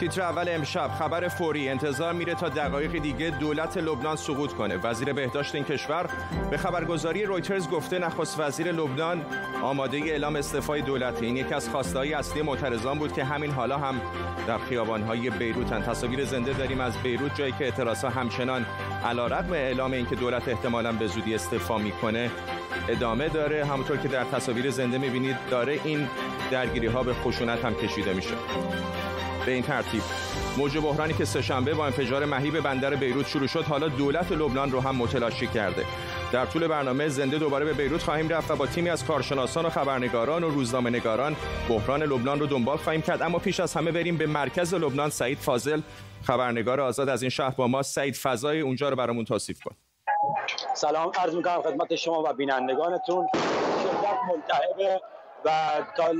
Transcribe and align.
تیتر 0.00 0.22
اول 0.22 0.44
امشب 0.48 0.90
خبر 0.98 1.28
فوری. 1.28 1.68
انتظار 1.68 2.12
میره 2.12 2.34
تا 2.34 2.48
دقایق 2.48 2.98
دیگه 2.98 3.30
دولت 3.30 3.76
لبنان 3.76 4.16
سقوط 4.16 4.52
کنه. 4.52 4.76
وزیر 4.76 5.12
بهداشت 5.12 5.54
این 5.54 5.64
کشور 5.64 6.06
به 6.50 6.56
خبرگزاری 6.56 7.24
رویترز 7.24 7.68
گفته 7.68 7.98
نخست 7.98 8.40
وزیر 8.40 8.72
لبنان 8.72 9.24
آماده 9.62 9.98
اعلام 9.98 10.36
استعفای 10.36 10.82
دولت 10.82 11.22
این 11.22 11.36
یکی 11.36 11.54
از 11.54 11.68
خواستهای 11.68 12.14
اصلی 12.14 12.42
معترضان 12.42 12.98
بود 12.98 13.12
که 13.12 13.24
همین 13.24 13.50
حالا 13.50 13.78
هم 13.78 14.00
در 14.46 14.58
خیابانهای 14.58 15.30
بیروتن 15.30 15.82
تصاویر 15.82 16.24
زنده 16.24 16.52
داریم 16.52 16.80
از 16.80 16.96
بیروت 17.02 17.34
جایی 17.34 17.52
که 17.52 17.64
اعتراضها 17.64 18.10
همچنان 18.10 18.66
علیرغم 19.04 19.52
اعلام 19.52 19.92
اینکه 19.92 20.16
دولت 20.16 20.48
احتمالا 20.48 20.92
به 20.92 21.06
زودی 21.06 21.34
استعفا 21.34 21.78
می‌کنه 21.78 22.30
ادامه 22.88 23.28
داره. 23.28 23.64
همونطور 23.64 23.96
که 23.96 24.08
در 24.08 24.24
تصاویر 24.24 24.70
زنده 24.70 24.98
می‌بینید 24.98 25.36
داره 25.50 25.80
این 25.84 26.08
درگیری 26.50 26.86
ها 26.86 27.02
به 27.02 27.14
خشونت 27.14 27.64
هم 27.64 27.74
کشیده 27.74 28.12
میشه. 28.12 28.34
به 29.50 29.54
این 29.54 29.64
ترتیب. 29.64 30.02
موج 30.56 30.78
بحرانی 30.78 31.14
که 31.14 31.24
سهشنبه 31.24 31.74
با 31.74 31.86
انفجار 31.86 32.24
مهیب 32.24 32.60
بندر 32.60 32.94
بیروت 32.94 33.26
شروع 33.26 33.46
شد 33.46 33.64
حالا 33.64 33.88
دولت 33.88 34.32
لبنان 34.32 34.70
رو 34.70 34.80
هم 34.80 34.96
متلاشی 34.96 35.46
کرده. 35.46 35.84
در 36.32 36.46
طول 36.46 36.68
برنامه 36.68 37.08
زنده 37.08 37.38
دوباره 37.38 37.64
به 37.64 37.72
بیروت 37.72 38.02
خواهیم 38.02 38.28
رفت 38.28 38.50
و 38.50 38.56
با 38.56 38.66
تیمی 38.66 38.90
از 38.90 39.04
کارشناسان 39.04 39.66
و 39.66 39.70
خبرنگاران 39.70 40.44
و 40.44 40.50
روزنامه 40.50 40.90
نگاران 40.90 41.36
بحران 41.68 42.02
لبنان 42.02 42.40
رو 42.40 42.46
دنبال 42.46 42.76
خواهیم 42.76 43.02
کرد. 43.02 43.22
اما 43.22 43.38
پیش 43.38 43.60
از 43.60 43.74
همه 43.74 43.92
بریم 43.92 44.16
به 44.16 44.26
مرکز 44.26 44.74
لبنان 44.74 45.10
سعید 45.10 45.38
فاضل 45.38 45.80
خبرنگار 46.22 46.80
آزاد 46.80 47.08
از 47.08 47.22
این 47.22 47.30
شهر 47.30 47.50
با 47.50 47.66
ما. 47.66 47.82
سعید 47.82 48.16
فضای 48.16 48.60
اونجا 48.60 48.88
رو 48.88 48.96
برامون 48.96 49.24
توصیف 49.24 49.60
کن. 49.62 49.76
سلام 50.74 51.12
عرض 51.18 51.34
می‌کنم 51.34 51.62
خدمت 51.62 51.96
شما 51.96 52.22
و 52.22 52.32
بینندگانتون. 52.32 53.28
شدت 53.82 54.18
ملتهبه 54.28 55.00
و 55.44 55.50
تا 55.96 56.12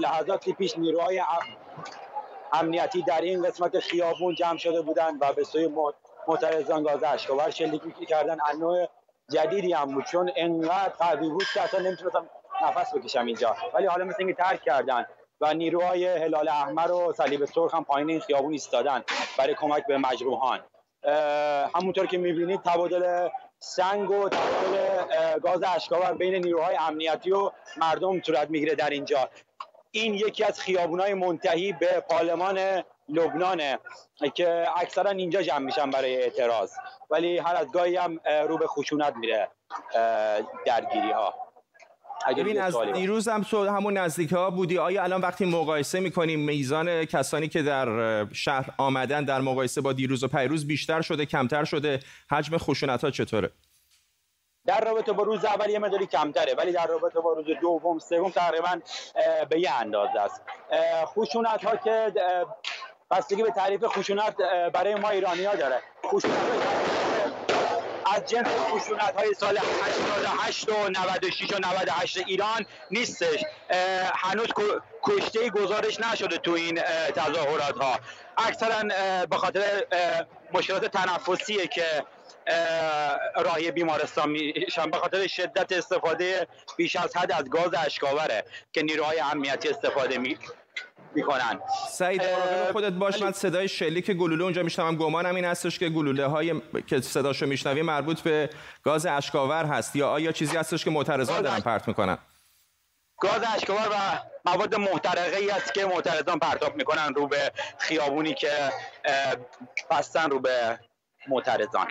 لحظاتی 0.00 0.52
پیش 0.52 0.78
نیروهای 0.78 1.22
امنیتی 2.52 3.02
در 3.02 3.20
این 3.20 3.42
قسمت 3.42 3.78
خیابون 3.78 4.34
جمع 4.34 4.58
شده 4.58 4.80
بودند 4.80 5.18
و 5.20 5.32
به 5.32 5.44
سوی 5.44 5.70
معترضان 6.28 6.82
گاز 6.82 7.02
اشکاور 7.04 7.50
شلیک 7.50 8.08
کردن. 8.08 8.36
انواع 8.54 8.88
جدیدی 9.30 9.72
هم 9.72 9.94
بود 9.94 10.04
چون 10.04 10.30
انقدر 10.36 10.92
قوی 10.98 11.28
بود 11.28 11.44
که 11.54 11.62
اصلا 11.62 11.80
نمی‌تونستم 11.80 12.30
نفس 12.62 12.94
بکشم 12.94 13.26
اینجا. 13.26 13.56
ولی 13.74 13.86
حالا 13.86 14.04
مثل 14.04 14.16
اینکه 14.18 14.34
ترک 14.34 14.62
کردن 14.62 15.06
و 15.40 15.54
نیروهای 15.54 16.06
هلال 16.06 16.48
احمر 16.48 16.90
و 16.92 17.12
صلیب 17.12 17.44
سرخ 17.44 17.74
هم 17.74 17.84
پایین 17.84 18.10
این 18.10 18.20
خیابون 18.20 18.52
ایستادن 18.52 19.04
برای 19.38 19.54
کمک 19.54 19.86
به 19.86 19.98
مجروحان. 19.98 20.60
همونطور 21.74 22.06
که 22.06 22.18
می‌بینید 22.18 22.62
تبادل 22.62 23.28
سنگ 23.58 24.10
و 24.10 24.28
تبادل 24.28 25.38
گاز 25.38 25.62
اشکاور 25.62 26.12
بین 26.12 26.34
نیروهای 26.34 26.76
امنیتی 26.76 27.32
و 27.32 27.50
مردم 27.76 28.22
صورت 28.22 28.50
می‌گیره 28.50 28.74
در 28.74 28.90
اینجا. 28.90 29.28
این 30.00 30.14
یکی 30.14 30.44
از 30.44 30.60
خیابونای 30.60 31.14
منتهی 31.14 31.72
به 31.72 32.04
پارلمان 32.08 32.58
لبنانه 33.08 33.78
که 34.34 34.66
اکثرا 34.76 35.10
اینجا 35.10 35.42
جمع 35.42 35.58
میشن 35.58 35.90
برای 35.90 36.16
اعتراض. 36.16 36.70
ولی 37.10 37.38
هر 37.38 37.56
از 37.56 37.72
گاهی 37.72 37.96
هم 37.96 38.20
رو 38.48 38.58
به 38.58 38.66
خشونت 38.66 39.14
میره 39.16 39.48
درگیری 40.66 41.10
ها 41.10 41.34
ببین 42.36 42.60
از 42.60 42.76
دیروز 42.94 43.28
هم 43.28 43.42
تو 43.42 43.68
همون 43.68 43.96
نزدیک 43.98 44.32
ها 44.32 44.50
بودی. 44.50 44.78
آیا 44.78 45.02
الان 45.02 45.20
وقتی 45.20 45.44
مقایسه 45.44 46.00
می‌کنیم 46.00 46.40
میزان 46.40 47.04
کسانی 47.04 47.48
که 47.48 47.62
در 47.62 48.26
شهر 48.32 48.70
آمدن 48.78 49.24
در 49.24 49.40
مقایسه 49.40 49.80
با 49.80 49.92
دیروز 49.92 50.24
و 50.24 50.28
پیروز 50.28 50.66
بیشتر 50.66 51.00
شده 51.00 51.26
کمتر 51.26 51.64
شده؟ 51.64 52.00
حجم 52.30 52.58
خشونت 52.58 53.04
ها 53.04 53.10
چطوره؟ 53.10 53.50
در 54.66 54.80
رابطه 54.80 55.12
با 55.12 55.22
روز 55.22 55.44
اول 55.44 55.70
یه 55.70 55.78
مقداری 55.78 56.06
کمتره 56.06 56.54
ولی 56.54 56.72
در 56.72 56.86
رابطه 56.86 57.20
با 57.20 57.32
روز 57.32 57.46
دوم 57.60 57.98
سوم 57.98 58.30
تقریبا 58.30 58.80
به 59.50 59.60
یه 59.60 59.80
اندازه 59.80 60.20
است. 60.20 60.42
خشونت 61.04 61.64
ها 61.64 61.76
که 61.76 62.12
بستگی 63.10 63.42
به 63.42 63.50
تعریف 63.50 63.84
خشونت 63.84 64.36
برای 64.72 64.94
ما 64.94 65.08
ایرانی 65.08 65.44
ها 65.44 65.54
داره. 65.54 65.82
خشونت 66.06 67.05
از 68.16 68.26
جنس 68.26 68.46
خشونت 68.46 69.14
های 69.16 69.34
سال 69.34 69.58
88 69.58 70.68
و 70.68 70.88
96 70.88 71.52
و 71.52 71.58
98 71.58 72.18
ایران 72.26 72.66
نیستش. 72.90 73.44
هنوز 74.14 74.46
کشته 75.02 75.50
گزارش 75.50 76.00
نشده 76.00 76.38
تو 76.38 76.52
این 76.52 76.80
تظاهرات 77.16 77.78
ها 77.78 78.00
اکثرا 78.36 78.82
به 79.30 79.36
خاطر 79.36 79.86
مشکلات 80.52 80.84
تنفسیه 80.84 81.66
که 81.66 82.04
راهی 83.36 83.70
بیمارستان 83.70 84.30
میشن. 84.30 84.90
به 84.90 84.98
خاطر 84.98 85.26
شدت 85.26 85.72
استفاده 85.72 86.46
بیش 86.76 86.96
از 86.96 87.16
حد 87.16 87.32
از 87.32 87.50
گاز 87.50 87.74
اشکاوره 87.86 88.44
که 88.72 88.82
نیروهای 88.82 89.20
امنیتی 89.20 89.68
استفاده 89.68 90.18
می 90.18 90.38
می‌کنن 91.14 91.60
سعید 91.90 92.22
مراقب 92.22 92.72
خودت 92.72 92.92
باش 92.92 93.22
من 93.22 93.32
صدای 93.32 93.68
شلیک 93.68 94.10
گلوله 94.10 94.44
اونجا 94.44 94.62
میشنوم. 94.62 94.96
گمانم 94.96 95.34
این 95.34 95.44
هستش 95.44 95.78
که 95.78 95.88
گلوله 95.88 96.26
های 96.26 96.62
که 96.86 97.00
صداشو 97.00 97.46
میشنوی 97.46 97.82
مربوط 97.82 98.20
به 98.20 98.50
گاز 98.82 99.06
اشکاور 99.06 99.64
هست. 99.64 99.96
یا 99.96 100.08
آیا 100.08 100.32
چیزی 100.32 100.56
هستش 100.56 100.84
که 100.84 100.90
معترضان 100.90 101.42
دارن 101.42 101.60
پرت 101.60 101.88
می‌کنن؟ 101.88 102.18
گاز 103.20 103.42
اشکاور 103.56 103.88
و 103.88 104.18
مواد 104.44 104.74
محترقه 104.74 105.36
ای 105.36 105.50
است 105.50 105.74
که 105.74 105.84
معترضان 105.84 106.38
پرتاب 106.38 106.76
می‌کنن 106.76 107.14
رو 107.14 107.26
به 107.26 107.52
خیابونی 107.78 108.34
که 108.34 108.52
بستن 109.90 110.30
رو 110.30 110.40
به 110.40 110.78
معترضان. 111.28 111.86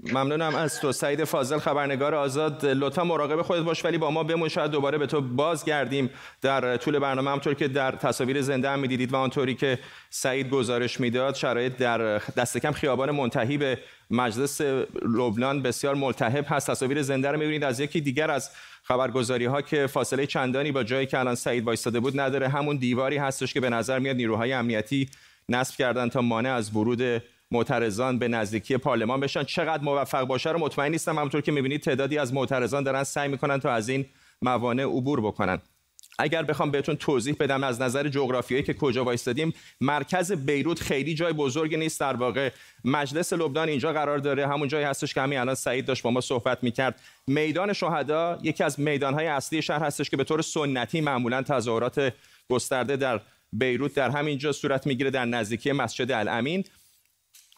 ممنونم 0.00 0.54
از 0.54 0.80
تو. 0.80 0.92
سعید 0.92 1.24
فاضل 1.24 1.58
خبرنگار 1.58 2.14
آزاد. 2.14 2.66
لطفا 2.66 3.04
مراقب 3.04 3.42
خودت 3.42 3.62
باش 3.62 3.84
ولی 3.84 3.98
با 3.98 4.10
ما 4.10 4.22
بمون. 4.22 4.48
شاید 4.48 4.70
دوباره 4.70 4.98
به 4.98 5.06
تو 5.06 5.20
بازگردیم 5.20 6.10
در 6.42 6.76
طول 6.76 6.98
برنامه. 6.98 7.30
همطور 7.30 7.54
که 7.54 7.68
در 7.68 7.92
تصاویر 7.92 8.42
زنده 8.42 8.70
هم 8.70 8.78
می‌دیدید 8.78 9.12
و 9.12 9.16
آنطوری 9.16 9.54
که 9.54 9.78
سعید 10.10 10.50
گزارش 10.50 11.00
می‌داد 11.00 11.34
شرایط 11.34 11.76
در 11.76 12.18
دست 12.18 12.58
کم 12.58 12.72
خیابان 12.72 13.10
منتهی 13.10 13.58
به 13.58 13.78
مجلس 14.10 14.60
لبنان 15.02 15.62
بسیار 15.62 15.94
ملتهب 15.94 16.46
هست. 16.48 16.70
تصاویر 16.70 17.02
زنده 17.02 17.30
رو 17.30 17.38
می‌بینید 17.38 17.64
از 17.64 17.80
یکی 17.80 18.00
دیگر 18.00 18.30
از 18.30 18.50
خبرگزاری 18.82 19.44
ها 19.44 19.62
که 19.62 19.86
فاصله 19.86 20.26
چندانی 20.26 20.72
با 20.72 20.82
جایی 20.82 21.06
که 21.06 21.18
الان 21.18 21.34
سعید 21.34 21.64
وایستاده 21.64 22.00
بود 22.00 22.20
نداره. 22.20 22.48
همون 22.48 22.76
دیواری 22.76 23.16
هستش 23.16 23.54
که 23.54 23.60
به 23.60 23.70
نظر 23.70 23.98
میاد 23.98 24.16
نیروهای 24.16 24.52
امنیتی 24.52 25.08
نصب 25.48 25.76
کردن 25.76 26.08
تا 26.08 26.20
مانع 26.20 26.52
از 26.52 26.76
ورود 26.76 27.22
معترضان 27.50 28.18
به 28.18 28.28
نزدیکی 28.28 28.76
پارلمان 28.76 29.20
بشن. 29.20 29.44
چقدر 29.44 29.82
موفق 29.82 30.24
باشه 30.24 30.52
رو 30.52 30.58
مطمئن 30.58 30.90
نیستم. 30.90 31.16
همونطور 31.16 31.40
که 31.40 31.52
می‌بینید 31.52 31.80
تعدادی 31.80 32.18
از 32.18 32.34
معترضان 32.34 32.82
دارن 32.82 33.04
سعی 33.04 33.28
می‌کنن 33.28 33.60
تا 33.60 33.72
از 33.72 33.88
این 33.88 34.06
موانع 34.42 34.82
عبور 34.82 35.20
بکنن. 35.20 35.60
اگر 36.18 36.42
بخوام 36.42 36.70
بهتون 36.70 36.96
توضیح 36.96 37.36
بدم 37.40 37.64
از 37.64 37.80
نظر 37.80 38.08
جغرافیایی 38.08 38.62
که 38.64 38.74
کجا 38.74 39.04
وایستادیم 39.04 39.52
مرکز 39.80 40.32
بیروت 40.32 40.80
خیلی 40.80 41.14
جای 41.14 41.32
بزرگی 41.32 41.76
نیست. 41.76 42.00
در 42.00 42.16
واقع 42.16 42.50
مجلس 42.84 43.32
لبنان 43.32 43.68
اینجا 43.68 43.92
قرار 43.92 44.18
داره. 44.18 44.48
همون 44.48 44.68
جایی 44.68 44.84
هستش 44.84 45.14
که 45.14 45.20
همین 45.20 45.38
الان 45.38 45.54
سعید 45.54 45.86
داشت 45.86 46.02
با 46.02 46.10
ما 46.10 46.20
صحبت 46.20 46.62
می‌کرد. 46.62 47.00
میدان 47.26 47.72
شهدا 47.72 48.38
یکی 48.42 48.64
از 48.64 48.80
میدانهای 48.80 49.26
اصلی 49.26 49.62
شهر 49.62 49.82
هستش 49.82 50.10
که 50.10 50.16
به 50.16 50.24
طور 50.24 50.42
سنتی 50.42 51.00
معمولا 51.00 51.42
تظاهرات 51.42 52.12
گسترده 52.50 52.96
در 52.96 53.20
بیروت 53.52 53.94
در 53.94 54.10
همینجا 54.10 54.52
صورت 54.52 54.86
می‌گیره 54.86 55.10
در 55.10 55.24
نزدیکی 55.24 55.72
مسجد 55.72 56.12
الامین. 56.12 56.64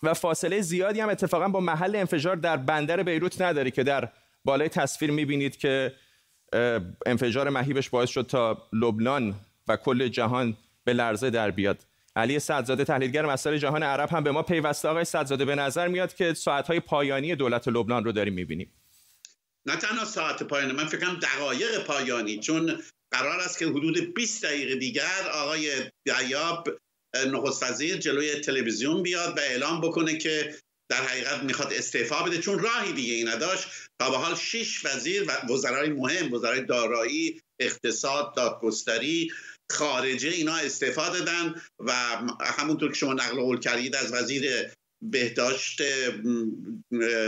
و 0.03 0.15
فاصله 0.15 0.61
زیادی 0.61 1.01
هم 1.01 1.09
اتفاقا 1.09 1.49
با 1.49 1.61
محل 1.61 1.97
انفجار 1.97 2.37
در 2.37 2.57
بندر 2.57 3.03
بیروت 3.03 3.43
نداره 3.43 3.71
که 3.71 3.83
در 3.83 4.09
بالای 4.45 4.69
تصویر 4.69 5.11
می‌بینید 5.11 5.57
که 5.57 5.95
انفجار 7.07 7.49
مهیبش 7.49 7.91
باعث 7.91 8.11
شد 8.11 8.27
تا 8.27 8.69
لبنان 8.73 9.35
و 9.69 9.77
کل 9.77 10.09
جهان 10.09 10.57
به 10.85 10.93
لرزه 10.93 11.31
در 11.31 11.51
بیاد. 11.51 11.79
علی 12.17 12.39
صدزاده 12.39 12.85
تحلیلگر 12.85 13.27
مسائل 13.27 13.57
جهان 13.57 13.83
عرب 13.83 14.11
هم 14.11 14.25
به 14.25 14.31
ما 14.31 14.43
پیوسته. 14.43 14.89
آقای 14.89 15.05
صدزاده 15.05 15.45
به 15.45 15.55
نظر 15.55 15.89
میاد 15.89 16.15
که 16.15 16.35
ساعتهای 16.35 16.81
پایانی 16.81 17.35
دولت 17.35 17.69
لبنان 17.69 18.05
رو 18.05 18.13
داریم 18.13 18.35
می‌بینیم. 18.35 18.73
نه 19.67 19.77
تنها 19.77 20.05
ساعت 20.05 20.43
پایانی 20.43 20.73
من 20.73 20.87
فکرم 20.87 21.15
دقایق 21.15 21.85
پایانی 21.85 22.39
چون 22.39 22.83
قرار 23.11 23.41
است 23.41 23.59
که 23.59 23.67
حدود 23.67 24.15
20 24.15 24.45
دقیقه 24.45 24.77
دیگر 24.77 25.31
آقای 25.35 25.71
دیاب 26.05 26.69
نخست 27.15 27.63
وزیر 27.63 27.97
جلوی 27.97 28.35
تلویزیون 28.35 29.03
بیاد 29.03 29.39
و 29.39 29.41
اعلام 29.41 29.81
بکنه 29.81 30.19
که 30.19 30.55
در 30.91 31.05
حقیقت 31.05 31.43
می‌خواد 31.43 31.73
استعفا 31.73 32.23
بده 32.23 32.39
چون 32.39 32.59
راهی 32.59 32.93
دیگه 32.93 33.15
ای 33.15 33.25
نداشت. 33.25 33.69
تا 34.01 34.11
به 34.11 34.17
حال 34.17 34.35
شش 34.35 34.85
وزیر 34.85 35.25
و 35.29 35.53
وزرای 35.53 35.89
مهم 35.89 36.33
وزرای 36.33 36.65
دارایی 36.65 37.41
اقتصاد 37.61 38.35
دادگستری 38.37 39.33
خارجه 39.73 40.29
اینا 40.29 40.57
استعفا 40.57 41.09
دادن 41.09 41.63
و 41.79 41.93
همونطور 42.41 42.89
که 42.89 42.95
شما 42.95 43.13
نقل 43.13 43.41
قول 43.41 43.61
کردید 43.61 43.97
از 43.97 44.13
وزیر 44.13 44.71
بهداشت 45.03 45.83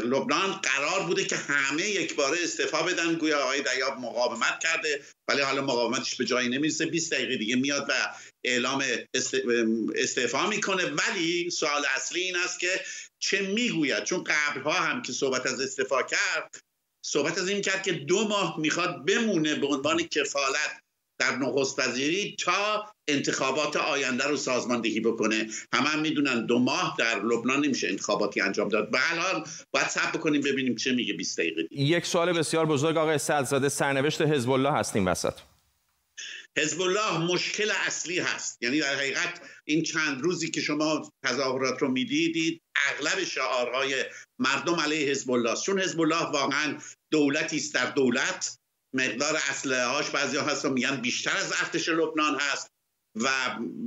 لبنان 0.04 0.52
قرار 0.52 1.06
بوده 1.06 1.24
که 1.24 1.36
همه 1.36 1.88
یک 1.88 2.14
باره 2.14 2.38
استعفا 2.42 2.82
بدن. 2.82 3.14
گویا 3.14 3.38
آقای 3.38 3.62
دیاب 3.62 3.98
مقاومت 3.98 4.58
کرده 4.62 5.04
ولی 5.28 5.40
حالا 5.40 5.62
مقاومتش 5.62 6.16
به 6.16 6.24
جایی 6.24 6.48
نمی‌رسه. 6.48 6.86
20 6.86 7.12
دقیقه 7.12 7.36
دیگه 7.36 7.56
میاد 7.56 7.86
و 7.88 7.92
اعلام 8.44 8.84
استعفا 9.94 10.46
می‌کنه. 10.46 10.84
ولی 10.84 11.50
سوال 11.50 11.82
اصلی 11.96 12.20
این 12.20 12.36
است 12.36 12.60
که 12.60 12.80
چه 13.18 13.40
می‌گوید؟ 13.42 14.04
چون 14.04 14.24
قبلها 14.24 14.72
هم 14.72 15.02
که 15.02 15.12
صحبت 15.12 15.46
از 15.46 15.60
استعفا 15.60 16.02
کرد 16.02 16.60
صحبت 17.06 17.38
از 17.38 17.48
این 17.48 17.62
کرد 17.62 17.82
که 17.82 17.92
دو 17.92 18.28
ماه 18.28 18.60
می‌خواد 18.60 19.06
بمونه 19.06 19.54
به 19.54 19.66
عنوان 19.66 20.02
کفالت 20.02 20.82
در 21.20 21.36
نخست 21.36 21.78
وزیری 21.78 22.36
تا 22.44 22.86
انتخابات 23.08 23.76
آینده 23.76 24.24
رو 24.24 24.36
سازماندهی 24.36 25.00
بکنه. 25.00 25.46
همه 25.72 25.88
هم 25.88 26.00
می‌دونن 26.00 26.46
دو 26.46 26.58
ماه 26.58 26.96
در 26.98 27.22
لبنان 27.22 27.64
نمیشه 27.64 27.88
انتخاباتی 27.88 28.40
انجام 28.40 28.68
داد. 28.68 28.90
به 28.90 28.98
حال 28.98 29.44
باید 29.70 29.88
صبر 29.88 30.10
بکنیم 30.10 30.40
ببینیم 30.40 30.76
چه 30.76 30.92
میگه 30.92 31.12
20 31.12 31.40
دقیقه 31.40 31.62
یک 31.70 32.06
سوال 32.06 32.32
بسیار 32.32 32.66
بزرگ 32.66 32.96
آقای 32.96 33.18
سعدزاده 33.18 33.68
سرنوشت 33.68 34.22
حزب 34.22 34.50
الله 34.50 34.72
هستیم 34.72 35.06
وسط. 35.06 35.34
حزب 36.58 36.80
الله 36.80 37.18
مشکل 37.18 37.70
اصلی 37.86 38.18
هست. 38.18 38.62
یعنی 38.62 38.80
در 38.80 38.94
حقیقت 38.94 39.40
این 39.64 39.82
چند 39.82 40.22
روزی 40.22 40.50
که 40.50 40.60
شما 40.60 41.12
تظاهرات 41.24 41.82
رو 41.82 41.90
می‌دیدید 41.90 42.62
اغلب 42.88 43.24
شعارهای 43.24 44.04
مردم 44.38 44.80
علیه 44.80 45.10
حزب 45.10 45.30
الله 45.30 45.56
چون 45.56 45.80
حزب 45.80 46.00
الله 46.00 46.22
واقعا 46.22 46.78
دولتی 47.10 47.56
است 47.56 47.74
در 47.74 47.90
دولت. 47.90 48.59
مقدار 48.94 49.40
اسلحه 49.50 49.84
هاش 49.84 50.10
بعضی 50.10 50.36
ها 50.36 50.46
هست 50.46 50.64
میگن 50.64 50.96
بیشتر 50.96 51.36
از 51.36 51.52
ارتش 51.52 51.88
لبنان 51.88 52.40
هست 52.40 52.70
و 53.14 53.28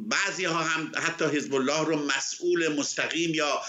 بعضی 0.07 0.45
ها 0.45 0.63
هم 0.63 0.91
حتی 0.95 1.25
حزب 1.25 1.53
الله 1.55 1.85
رو 1.85 2.05
مسئول 2.05 2.67
مستقیم 2.67 3.33
یا 3.33 3.61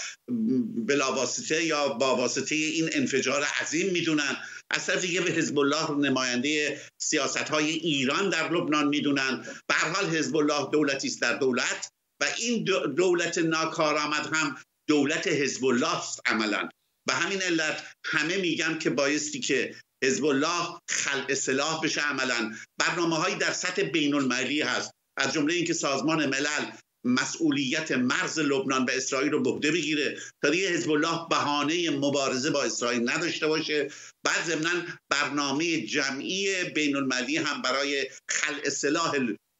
بلاواسطه 0.75 1.63
یا 1.63 1.89
با 1.89 2.15
واسطه 2.15 2.55
این 2.55 2.89
انفجار 2.93 3.43
عظیم 3.61 3.93
می‌دونن. 3.93 4.37
از 4.69 4.85
طرف 4.85 5.01
دیگه 5.01 5.21
به 5.21 5.31
حزب 5.31 5.59
الله 5.59 5.91
نماینده 5.91 6.81
سیاست 6.97 7.37
های 7.37 7.69
ایران 7.69 8.29
در 8.29 8.51
لبنان 8.51 8.87
می‌دونن. 8.87 9.45
به 9.67 9.75
حال 9.75 10.05
حزب 10.05 10.35
الله 10.35 10.69
دولتی 10.71 11.07
است 11.07 11.21
در 11.21 11.33
دولت 11.33 11.89
و 12.21 12.25
این 12.37 12.63
دولت 12.95 13.37
ناکارآمد 13.37 14.29
هم 14.33 14.57
دولت 14.87 15.27
حزب 15.27 15.65
الله 15.65 15.97
است 15.97 16.21
عملا. 16.25 16.69
به 17.07 17.13
همین 17.13 17.41
علت 17.41 17.93
همه 18.05 18.37
میگن 18.37 18.79
که 18.79 18.89
بایستی 18.89 19.39
که 19.39 19.75
حزب 20.03 20.25
الله 20.25 20.79
خلق 20.89 21.33
سلاح 21.33 21.81
بشه 21.83 22.01
عملا. 22.01 22.55
برنامه 22.77 23.15
هایی 23.15 23.35
در 23.35 23.51
سطح 23.51 23.83
بین 23.83 24.13
المللی 24.13 24.61
هست. 24.61 24.91
از 25.17 25.33
جمله 25.33 25.53
اینکه 25.53 25.73
سازمان 25.73 26.25
ملل 26.25 26.71
مسئولیت 27.03 27.91
مرز 27.91 28.39
لبنان 28.39 28.85
به 28.85 28.97
اسرائیل 28.97 29.31
رو 29.31 29.41
به 29.41 29.49
عهده 29.49 29.71
بگیره. 29.71 30.17
تا 30.43 30.49
دیگه 30.49 30.69
حزب 30.69 30.91
الله 30.91 31.19
بهانه 31.29 31.89
مبارزه 31.89 32.49
با 32.49 32.63
اسرائیل 32.63 33.09
نداشته 33.09 33.47
باشه. 33.47 33.87
بعد 34.23 34.45
ضمنا 34.45 34.85
برنامه 35.09 35.81
جمعی 35.81 36.63
بین 36.63 36.95
المللی 36.95 37.37
هم 37.37 37.61
برای 37.61 38.09
خلع 38.29 38.69
سلاح 38.69 39.11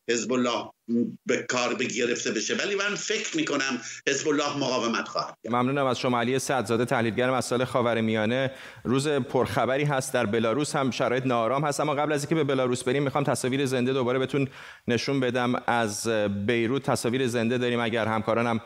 حزب 0.10 0.34
الله 0.34 0.70
به 1.26 1.46
کار 1.50 1.74
بگرفته 1.74 2.32
بشه. 2.32 2.56
ولی 2.56 2.76
من 2.76 2.96
فکر 2.96 3.38
می‌کنم 3.38 3.82
حزب 4.10 4.28
الله 4.28 4.58
مقاومت 4.58 5.08
خواهد 5.08 5.38
ممنونم 5.50 5.86
از 5.86 6.00
شما 6.00 6.20
علی 6.20 6.40
سعدزاده 6.40 6.86
تحلیلگر 6.86 7.32
مسائل 7.32 7.64
خاورمیانه. 7.64 8.52
روز 8.84 9.08
پرخبری 9.08 9.84
هست 9.84 10.14
در 10.14 10.26
بلاروس. 10.26 10.76
هم 10.76 10.92
شرایط 10.92 11.26
نارام 11.26 11.66
هست. 11.66 11.80
اما 11.80 11.94
قبل 11.94 12.12
از 12.12 12.22
اینکه 12.22 12.36
به 12.36 12.44
بلاروس 12.44 12.84
بریم 12.84 13.04
می‌خوام 13.04 13.24
تصاویر 13.24 13.66
زنده 13.66 13.94
دوباره 13.94 14.20
بهتون 14.20 14.48
نشون 14.88 15.20
بدم. 15.20 15.54
از 15.68 16.08
بیروت 16.46 16.84
تصاویر 16.84 17.28
زنده 17.28 17.58
داریم. 17.58 17.80
اگر 17.80 18.06
همکارانم 18.06 18.62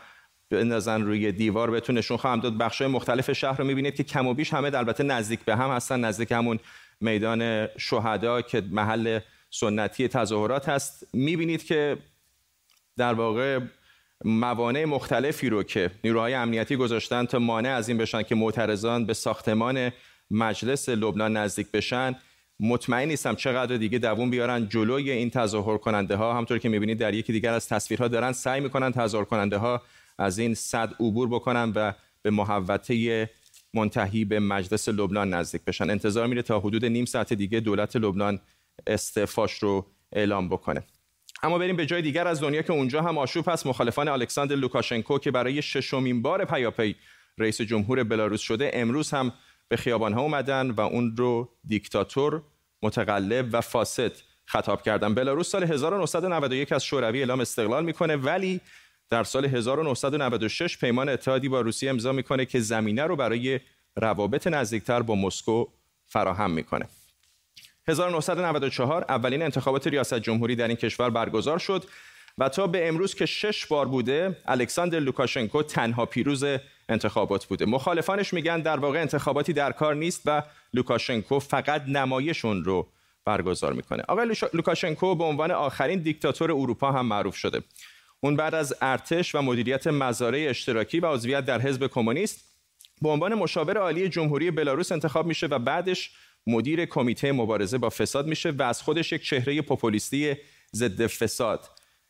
بندازن 0.52 1.02
روی 1.02 1.32
دیوار 1.32 1.72
بهتون 1.72 1.98
نشون 1.98 2.18
خواهم 2.18 2.40
داد. 2.40 2.58
بخشای 2.58 2.88
مختلف 2.88 3.32
شهر 3.32 3.58
رو 3.58 3.66
می‌بینید 3.66 3.96
که 3.96 4.04
کم 4.04 4.28
و 4.28 4.34
بیش 4.34 4.54
همه 4.54 4.78
البته 4.78 5.04
نزدیک 5.04 5.40
به 5.40 5.56
هم 5.56 5.70
هستن. 5.70 6.00
نزدیک 6.00 6.32
همون 6.32 6.60
میدان 7.02 7.68
شهدا 7.78 8.42
که 8.42 8.64
محل 8.72 9.20
سنتی 9.50 10.08
تظاهرات 10.08 10.70
هست. 10.70 11.08
می‌بینید 11.14 11.64
که 11.64 11.98
در 12.98 13.14
واقع 13.14 13.60
موانع 14.26 14.86
مختلفی 14.86 15.50
رو 15.50 15.64
که 15.64 15.92
نیروهای 16.04 16.34
امنیتی 16.34 16.76
گذاشتن 16.76 17.26
تا 17.26 17.40
مانع 17.40 17.70
از 17.70 17.90
این 17.90 17.98
بشن 17.98 18.24
که 18.24 18.36
معترضان 18.36 19.06
به 19.06 19.14
ساختمان 19.14 19.92
مجلس 20.32 20.90
لبنان 20.90 21.38
نزدیک 21.38 21.72
بشن 21.72 22.16
مطمئن 22.60 23.08
نیستم 23.08 23.36
چقدر 23.36 23.78
دیگه 23.78 24.00
دووم 24.00 24.30
بیارن 24.30 24.70
جلوی 24.70 25.12
این 25.12 25.30
تظاهر 25.30 25.78
کننده 25.78 26.16
ها 26.16 26.34
همطور 26.34 26.58
که 26.58 26.70
می‌بینید 26.70 26.98
در 26.98 27.14
یکی 27.14 27.34
دیگر 27.34 27.54
از 27.54 27.68
تصویرها 27.68 28.08
دارن 28.08 28.32
سعی 28.32 28.62
می‌کنن 28.62 28.92
تظاهر 28.92 29.26
کننده 29.26 29.58
ها 29.58 29.82
از 30.18 30.40
این 30.40 30.54
صد 30.54 30.94
عبور 31.00 31.28
بکنن 31.28 31.72
و 31.76 31.94
به 32.22 32.30
محوطه 32.30 33.30
منتهی 33.74 34.26
به 34.26 34.40
مجلس 34.40 34.90
لبنان 34.90 35.34
نزدیک 35.34 35.62
بشن. 35.62 35.90
انتظار 35.90 36.28
میره 36.28 36.42
تا 36.42 36.60
حدود 36.60 36.86
نیم 36.86 37.06
ساعت 37.06 37.34
دیگه 37.34 37.60
دولت 37.60 37.96
لبنان 37.96 38.40
استعفاش 38.88 39.54
رو 39.54 39.86
اعلام 40.14 40.50
بکنه. 40.50 40.84
اما 41.44 41.58
بریم 41.58 41.76
به 41.76 41.86
جای 41.86 42.02
دیگر 42.02 42.28
از 42.28 42.42
دنیا 42.42 42.62
که 42.62 42.74
اونجا 42.74 43.02
هم 43.02 43.18
آشوب 43.18 43.50
هست. 43.50 43.68
مخالفان 43.68 44.08
الکساندر 44.08 44.56
لوکاشنکو 44.56 45.20
که 45.20 45.32
برای 45.32 45.62
ششمین 45.62 46.22
بار 46.22 46.46
پیاپی 46.46 46.96
رئیس 47.38 47.62
جمهور 47.62 48.04
بلاروس 48.04 48.42
شده 48.42 48.72
امروز 48.74 49.12
هم 49.12 49.34
به 49.68 49.78
خیابان 49.78 50.14
ها 50.14 50.22
اومدن 50.22 50.72
و 50.72 50.82
اون 50.82 51.18
رو 51.18 51.50
دیکتاتور 51.68 52.42
متقلب 52.82 53.50
و 53.52 53.62
فاسد 53.62 54.12
خطاب 54.46 54.82
کردن. 54.82 55.14
بلاروس 55.14 55.50
سال 55.50 55.64
1991 55.64 56.72
از 56.72 56.84
شوروی 56.84 57.20
اعلام 57.20 57.40
استقلال 57.40 57.86
می‌کنه 57.86 58.16
ولی 58.16 58.62
در 59.10 59.24
سال 59.24 59.46
1996 59.46 60.78
پیمان 60.78 61.10
اتحادی 61.10 61.50
با 61.50 61.62
روسیه 61.62 61.90
امضا 61.90 62.12
می‌کنه 62.12 62.46
که 62.46 62.60
زمینه 62.60 63.04
رو 63.04 63.16
برای 63.16 63.60
روابط 63.96 64.48
نزدیکتر 64.48 65.02
با 65.02 65.16
مسکو 65.16 65.66
فراهم 66.06 66.52
می‌کنه. 66.52 66.88
1994 67.88 69.06
اولین 69.10 69.42
انتخابات 69.42 69.88
ریاست 69.88 70.20
جمهوری 70.20 70.56
در 70.56 70.68
این 70.68 70.78
کشور 70.78 71.10
برگزار 71.10 71.60
شد 71.60 71.86
و 72.38 72.50
تا 72.50 72.68
به 72.68 72.88
امروز 72.88 73.16
که 73.16 73.26
شش 73.26 73.66
بار 73.66 73.88
بوده 73.88 74.38
الکساندر 74.46 75.00
لوکاشنکو 75.00 75.64
تنها 75.64 76.06
پیروز 76.06 76.46
انتخابات 76.90 77.46
بوده. 77.46 77.66
مخالفانش 77.66 78.34
میگن 78.34 78.62
در 78.62 78.78
واقع 78.78 79.02
انتخاباتی 79.02 79.54
در 79.54 79.72
کار 79.72 79.96
نیست 79.96 80.22
و 80.26 80.44
لوکاشنکو 80.74 81.40
فقط 81.40 81.84
نمایشون 81.88 82.64
رو 82.64 82.88
برگزار 83.26 83.74
می‌کنه. 83.74 84.04
آقای 84.08 84.36
لوکاشنکو 84.54 85.16
به 85.16 85.24
عنوان 85.24 85.52
آخرین 85.52 86.00
دیکتاتور 86.00 86.52
اروپا 86.52 86.92
هم 86.92 87.06
معروف 87.06 87.36
شده. 87.36 87.62
اون 88.22 88.36
بعد 88.36 88.56
از 88.56 88.76
ارتش 88.82 89.36
و 89.36 89.42
مدیریت 89.42 89.88
مزارع 89.88 90.46
اشتراکی 90.50 91.00
و 91.00 91.06
عضویت 91.06 91.46
در 91.46 91.62
حزب 91.62 91.88
کمونیست 91.88 92.50
به 93.02 93.10
عنوان 93.10 93.36
مشاور 93.36 93.78
عالی 93.78 94.10
جمهوری 94.10 94.52
بلاروس 94.52 94.92
انتخاب 94.92 95.26
میشه 95.26 95.48
و 95.48 95.60
بعدش 95.60 96.12
مدیر 96.50 96.86
کمیته 96.86 97.32
مبارزه 97.32 97.78
با 97.78 97.90
فساد 97.90 98.28
میشه 98.28 98.50
و 98.50 98.62
از 98.62 98.82
خودش 98.82 99.12
یک 99.12 99.24
چهره 99.24 99.62
پوپولیستی 99.62 100.36
ضد 100.76 101.08
فساد 101.08 101.70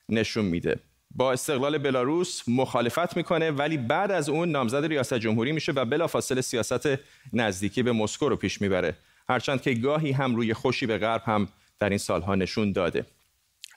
نشون 0.10 0.46
میده. 0.46 0.80
با 1.16 1.32
استقلال 1.32 1.78
بلاروس 1.78 2.42
مخالفت 2.48 3.18
می‌کنه 3.18 3.52
ولی 3.52 3.78
بعد 3.78 4.12
از 4.12 4.30
اون 4.30 4.52
نامزد 4.52 4.86
ریاست 4.86 5.14
جمهوری 5.14 5.52
میشه 5.52 5.72
و 5.72 5.86
بلافاصله 5.86 6.42
سیاست 6.42 6.90
نزدیکی 7.34 7.84
به 7.84 7.92
مسکو 7.92 8.30
رو 8.30 8.36
پیش 8.36 8.62
می‌بره. 8.62 8.96
هرچند 9.30 9.62
که 9.62 9.74
گاهی 9.74 10.12
هم 10.12 10.36
روی 10.36 10.54
خوشی 10.54 10.86
به 10.86 10.98
غرب 10.98 11.22
هم 11.26 11.48
در 11.80 11.90
این 11.90 11.98
سالها 11.98 12.36
نشون 12.36 12.72
داده. 12.72 13.06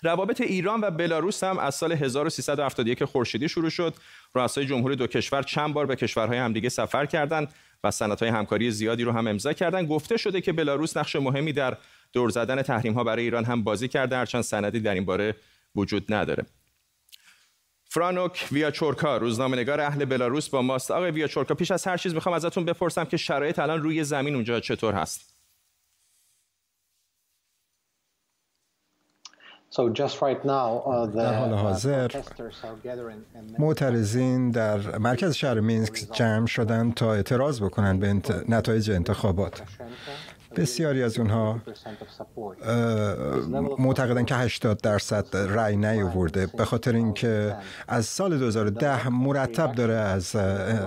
روابط 0.03 0.41
ایران 0.41 0.81
و 0.81 0.91
بلاروس 0.91 1.45
هم 1.45 1.59
از 1.59 1.75
سال 1.75 1.93
1371 1.93 3.05
خورشیدی 3.05 3.49
شروع 3.49 3.71
شد. 3.71 3.95
رؤسای 4.35 4.67
جمهور 4.67 4.95
دو 4.95 5.07
کشور 5.07 5.43
چند 5.43 5.75
بار 5.75 5.87
به 5.87 5.97
کشورهای 5.97 6.39
همدیگه 6.39 6.69
سفر 6.69 7.07
کردند 7.07 7.55
و 7.85 7.91
سندهای 7.91 8.29
همکاری 8.29 8.71
زیادی 8.71 9.05
رو 9.05 9.13
هم 9.13 9.27
امضا 9.27 9.53
کردن. 9.53 9.87
گفته 9.87 10.17
شده 10.17 10.41
که 10.41 10.53
بلاروس 10.53 10.97
نقش 10.97 11.17
مهمی 11.17 11.53
در 11.53 11.77
دور 12.13 12.31
زدن 12.31 12.63
تحریم 12.63 12.93
ها 12.93 13.05
برای 13.05 13.23
ایران 13.23 13.45
هم 13.45 13.63
بازی 13.63 13.89
کرده 13.89 14.17
هرچند 14.17 14.43
سندی 14.43 14.81
در 14.81 14.95
این 14.95 15.05
باره 15.05 15.37
وجود 15.77 16.15
نداره. 16.15 16.47
فرانوک 17.85 18.49
ویاچورکا 18.53 19.17
روزنامه‌نگار 19.17 19.81
اهل 19.81 20.05
بلاروس 20.05 20.49
با 20.49 20.63
ماست. 20.63 20.91
آقای 20.91 21.11
ویاچورکا 21.11 21.55
پیش 21.55 21.71
از 21.71 21.87
هر 21.87 21.97
چیز 21.97 22.15
می‌خوام 22.15 22.35
ازتون 22.35 22.65
بپرسم 22.65 23.05
که 23.05 23.17
شرایط 23.17 23.59
الان 23.59 23.83
روی 23.83 24.05
زمین 24.05 24.35
اونجا 24.35 24.61
چطور 24.61 24.95
هست؟ 24.95 25.42
در 31.07 31.35
حال 31.35 31.51
uh, 31.51 31.55
حاضر 31.55 32.11
معترضین 33.59 34.51
در 34.51 34.99
مرکز 34.99 35.35
شهر 35.35 35.61
مینسک 35.61 36.07
جمع 36.13 36.47
شدند 36.47 36.95
تا 36.95 37.13
اعتراض 37.13 37.61
بکنند 37.61 38.01
به 38.01 38.13
نتایج 38.49 38.91
انتخابات. 38.91 39.63
بسیاری 40.57 41.03
از 41.03 41.19
اونها 41.19 41.61
معتقدن 43.79 44.25
که 44.25 44.35
80 44.35 44.81
درصد 44.81 45.27
رأی 45.37 45.77
نیاورده 45.77 46.47
به 46.47 46.65
خاطر 46.65 46.95
اینکه 46.95 47.57
از 47.89 48.07
سال 48.07 48.39
2010 48.39 49.09
مرتب 49.09 49.73
داره 49.73 49.95
از 49.95 50.37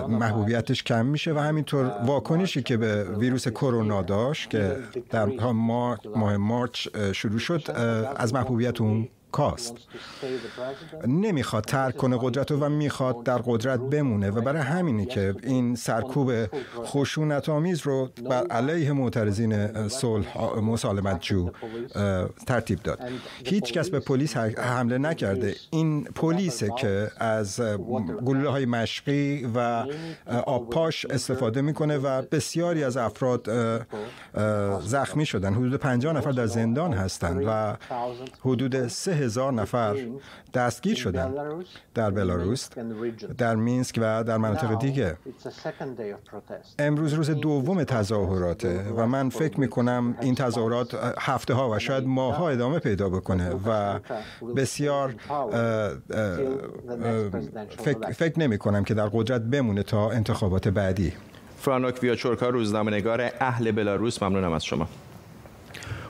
محبوبیتش 0.08 0.82
کم 0.82 1.06
میشه 1.06 1.32
و 1.32 1.38
همینطور 1.38 1.92
واکنشی 2.06 2.62
که 2.62 2.76
به 2.76 3.04
ویروس 3.04 3.48
کرونا 3.48 4.02
داشت 4.02 4.50
که 4.50 4.76
در 5.10 5.24
ماه 5.52 6.36
مارچ 6.36 6.88
شروع 7.12 7.38
شد 7.38 7.70
از 8.16 8.34
محبوبیت 8.34 8.75
اون 8.80 9.08
کاست. 9.32 9.76
نمی‌خواد 11.06 11.64
ترک 11.64 11.96
کنه 11.96 12.18
قدرت 12.20 12.52
و 12.52 12.68
می‌خواد 12.68 13.22
در 13.22 13.38
قدرت 13.38 13.80
بمونه 13.80 14.30
و 14.30 14.40
برای 14.40 14.62
همینی 14.62 15.06
که 15.06 15.34
این 15.42 15.74
سرکوب 15.74 16.32
خشونت 16.84 17.48
آمیز 17.48 17.80
رو 17.80 18.10
بر 18.30 18.46
علیه 18.46 18.92
معترضین 18.92 19.88
صلح 19.88 20.58
مسالمت 20.60 21.20
جو 21.20 21.50
ترتیب 22.46 22.82
داد. 22.82 23.00
هیچ 23.44 23.72
کس 23.72 23.90
به 23.90 24.00
پلیس 24.00 24.36
حمله 24.36 24.98
نکرده. 24.98 25.54
این 25.70 26.04
پلیسه 26.04 26.72
که 26.78 27.10
از 27.18 27.60
گلوله 28.24 28.48
های 28.48 28.66
مشقی 28.66 29.50
و 29.54 29.86
آبپاش 30.46 31.06
استفاده 31.06 31.60
می‌کنه 31.62 31.98
و 31.98 32.22
بسیاری 32.22 32.84
از 32.84 32.96
افراد 32.96 33.46
زخمی 34.80 35.26
شدن. 35.26 35.54
حدود 35.54 35.76
50 35.76 36.12
نفر 36.12 36.30
در 36.30 36.46
زندان 36.46 36.92
هستند 36.92 37.42
و 37.46 37.76
حدود 38.40 38.88
سه 38.88 39.15
هزار 39.16 39.52
نفر 39.52 39.96
دستگیر 40.54 40.96
شدن 40.96 41.34
در 41.94 42.10
بلاروس 42.10 42.68
در 43.38 43.56
مینسک 43.56 43.98
و 44.02 44.24
در 44.24 44.36
مناطق 44.36 44.78
دیگه. 44.78 45.16
امروز 46.78 47.12
روز 47.12 47.30
دوم 47.30 47.84
تظاهراته 47.84 48.82
و 48.96 49.06
من 49.06 49.28
فکر 49.28 49.60
می 49.60 49.68
کنم 49.68 50.16
این 50.20 50.34
تظاهرات 50.34 50.94
هفته 51.18 51.54
ها 51.54 51.70
و 51.70 51.78
شاید 51.78 52.06
ماه 52.06 52.36
ها 52.36 52.48
ادامه 52.48 52.78
پیدا 52.78 53.08
بکنه 53.08 53.50
و 53.50 53.98
بسیار 54.56 55.14
فکر, 57.78 58.12
فکر 58.12 58.40
نمی 58.40 58.58
کنم 58.58 58.84
که 58.84 58.94
در 58.94 59.08
قدرت 59.08 59.42
بمونه 59.42 59.82
تا 59.82 60.10
انتخابات 60.10 60.68
بعدی. 60.68 61.12
فرانوک 61.58 62.02
ویاچورکا 62.02 62.48
روزنامه‌نگار 62.48 63.30
اهل 63.40 63.70
بلاروس 63.72 64.22
ممنونم 64.22 64.52
از 64.52 64.64
شما. 64.64 64.88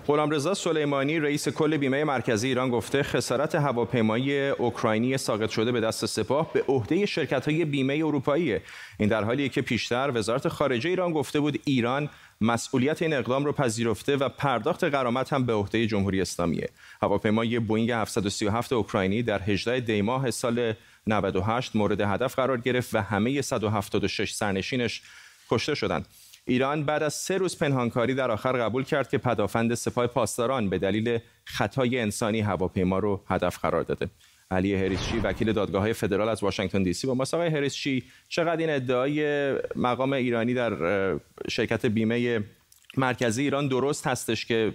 غلامرضا 0.09 0.55
سلیمانی 0.55 1.21
رئیس 1.21 1.49
کل 1.49 1.77
بیمه 1.77 2.05
مرکزی 2.05 2.49
ایران 2.49 2.71
گفته 2.71 3.03
خسارت 3.03 3.55
هواپیمایی 3.55 4.49
اوکراینی 4.49 5.19
ساقط 5.19 5.51
شده 5.51 5.73
به 5.73 5.81
دست 5.81 6.07
سپاه 6.07 6.53
به 6.53 6.65
عهده 6.69 7.07
شرکت 7.07 7.49
های 7.49 7.65
بیمه 7.65 7.95
اروپایی. 7.95 8.59
این 8.99 9.09
در 9.09 9.25
حالی 9.25 9.49
که 9.49 9.63
پیشتر 9.63 10.11
وزارت 10.15 10.49
خارجه 10.49 10.91
ایران 10.91 11.13
گفته 11.13 11.41
بود 11.41 11.61
ایران 11.65 12.11
مسئولیت 12.41 13.03
این 13.03 13.13
اقدام 13.13 13.45
رو 13.45 13.53
پذیرفته 13.53 14.17
و 14.17 14.29
پرداخت 14.29 14.85
غرامت 14.85 15.33
هم 15.33 15.47
به 15.47 15.53
عهده 15.53 15.87
جمهوری 15.87 16.21
اسلامیه. 16.21 16.71
هواپیمای 17.03 17.59
بوینگ 17.59 17.91
737 17.91 18.73
اوکراینی 18.73 19.23
در 19.23 19.43
18 19.43 19.81
دی 19.81 20.03
ماه 20.03 20.31
سال 20.31 20.73
98 21.07 21.77
مورد 21.77 22.01
هدف 22.01 22.35
قرار 22.35 22.61
گرفت 22.61 22.95
و 22.95 22.99
همه 22.99 23.43
176 23.43 24.33
سرنشینش 24.33 25.03
کشته 25.51 25.75
شدند. 25.75 26.07
ایران 26.49 26.85
بعد 26.85 27.03
از 27.03 27.15
سه 27.15 27.38
روز 27.38 27.59
پنهانکاری 27.59 28.15
در 28.15 28.31
آخر 28.31 28.53
قبول 28.53 28.85
کرد 28.85 29.11
که 29.11 29.19
پدافند 29.19 29.75
سپاه 29.75 30.07
پاسداران 30.07 30.71
به 30.71 30.79
دلیل 30.79 31.19
خطای 31.45 32.00
انسانی 32.00 32.41
هواپیما 32.41 32.99
رو 32.99 33.25
هدف 33.29 33.59
قرار 33.59 33.83
داده. 33.83 34.09
علی 34.50 34.75
هریسچی 34.75 35.19
وکیل 35.19 35.53
دادگاه 35.53 35.83
های 35.83 35.93
فدرال 35.93 36.29
از 36.29 36.43
واشنگتن 36.43 36.83
دی 36.83 36.93
سی 36.93 37.07
با 37.07 37.15
ما 37.15 37.25
هریسچی 37.33 38.05
چقدر 38.29 38.57
این 38.57 38.71
ادعای 38.71 39.53
مقام 39.76 40.12
ایرانی 40.12 40.55
در 40.55 40.73
شرکت 41.49 41.87
بیمه 41.87 42.45
مرکزی 42.97 43.43
ایران 43.43 43.69
درست 43.69 44.07
هستش 44.07 44.47
که 44.47 44.73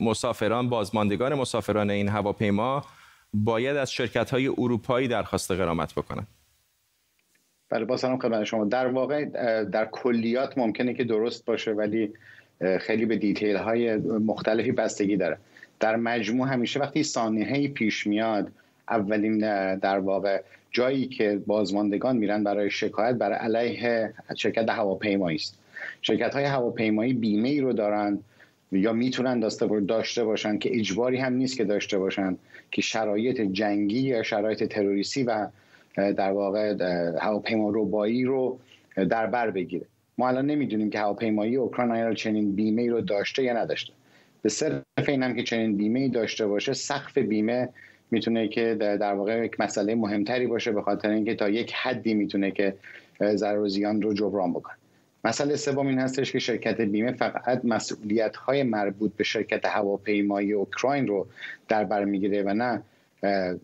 مسافران 0.00 0.68
بازماندگان 0.68 1.34
مسافران 1.34 1.90
این 1.90 2.08
هواپیما 2.08 2.84
باید 3.34 3.76
از 3.76 3.92
شرکت 3.92 4.30
های 4.30 4.48
اروپایی 4.48 5.08
درخواست 5.08 5.50
غرامت 5.50 5.94
بکنند 5.94 6.26
بله 7.74 7.84
با 7.84 7.96
سلام 7.96 8.18
خدمت 8.18 8.44
شما. 8.44 8.64
در 8.64 8.86
واقع 8.86 9.24
در 9.64 9.84
کلیات 9.84 10.58
ممکنه 10.58 10.94
که 10.94 11.04
درست 11.04 11.44
باشه 11.44 11.72
ولی 11.72 12.12
خیلی 12.80 13.06
به 13.06 13.16
دیتیل 13.16 13.56
های 13.56 13.96
مختلفی 13.96 14.72
بستگی 14.72 15.16
داره. 15.16 15.38
در 15.80 15.96
مجموع 15.96 16.48
همیشه 16.48 16.80
وقتی 16.80 17.02
سانحه 17.02 17.68
پیش 17.68 18.06
میاد 18.06 18.52
اولین 18.88 19.38
در 19.76 19.98
واقع 19.98 20.42
جایی 20.70 21.06
که 21.06 21.40
بازماندگان 21.46 22.16
میرن 22.16 22.44
برای 22.44 22.70
شکایت 22.70 23.14
برای 23.14 23.36
علیه 23.36 24.14
شرکت 24.36 24.70
هواپیمایی 24.70 25.36
است. 25.36 25.58
شرکت 26.02 26.34
های 26.34 26.44
هواپیمایی 26.44 27.12
بیمه 27.12 27.48
ای 27.48 27.60
رو 27.60 27.72
دارن 27.72 28.18
یا 28.72 28.92
می‌تونن 28.92 29.40
داشته 29.86 30.24
باشن 30.24 30.58
که 30.58 30.78
اجباری 30.78 31.16
هم 31.16 31.32
نیست 31.32 31.56
که 31.56 31.64
داشته 31.64 31.98
باشن 31.98 32.36
که 32.70 32.82
شرایط 32.82 33.40
جنگی 33.40 34.00
یا 34.00 34.22
شرایط 34.22 34.64
تروریستی 34.64 35.22
و 35.22 35.46
در 35.96 36.32
واقع 36.32 36.76
هواپیما 37.20 37.70
ربایی 37.74 38.24
رو 38.24 38.58
در 38.96 39.26
بر 39.26 39.50
بگیره. 39.50 39.86
ما 40.18 40.28
الان 40.28 40.46
نمی‌دونیم 40.46 40.90
که 40.90 40.98
هواپیمایی 40.98 41.56
اوکراین 41.56 41.90
آیا 41.90 42.14
چنین 42.14 42.52
بیمه 42.52 42.90
رو 42.90 43.00
داشته 43.00 43.42
یا 43.42 43.52
نداشته. 43.52 43.92
به 44.42 44.48
صرف 44.48 45.08
اینم 45.08 45.34
که 45.34 45.42
چنین 45.42 45.76
بیمه 45.76 46.00
ای 46.00 46.08
داشته 46.08 46.46
باشه 46.46 46.72
سقف 46.72 47.18
بیمه 47.18 47.68
می‌تونه 48.10 48.48
که 48.48 48.74
در 48.80 49.14
واقع 49.14 49.44
یک 49.44 49.60
مسئله 49.60 49.94
مهمتری 49.94 50.46
باشه 50.46 50.72
به 50.72 50.82
خاطر 50.82 51.10
اینکه 51.10 51.34
تا 51.34 51.48
یک 51.48 51.72
حدی 51.72 52.14
می‌تونه 52.14 52.50
که 52.50 52.74
ضرر 53.34 53.58
و 53.58 53.68
زیان 53.68 54.02
رو 54.02 54.14
جبران 54.14 54.52
بکنه. 54.52 54.74
مسئله 55.24 55.56
سوم 55.56 55.86
این 55.86 55.98
هستش 55.98 56.32
که 56.32 56.38
شرکت 56.38 56.80
بیمه 56.80 57.12
فقط 57.12 57.64
مسئولیت 57.64 58.36
های 58.36 58.62
مربوط 58.62 59.12
به 59.16 59.24
شرکت 59.24 59.66
هواپیمایی 59.66 60.52
اوکراین 60.52 61.06
رو 61.06 61.26
در 61.68 61.84
بر 61.84 62.04
می‌گیره 62.04 62.42
و 62.42 62.54
نه 62.54 62.82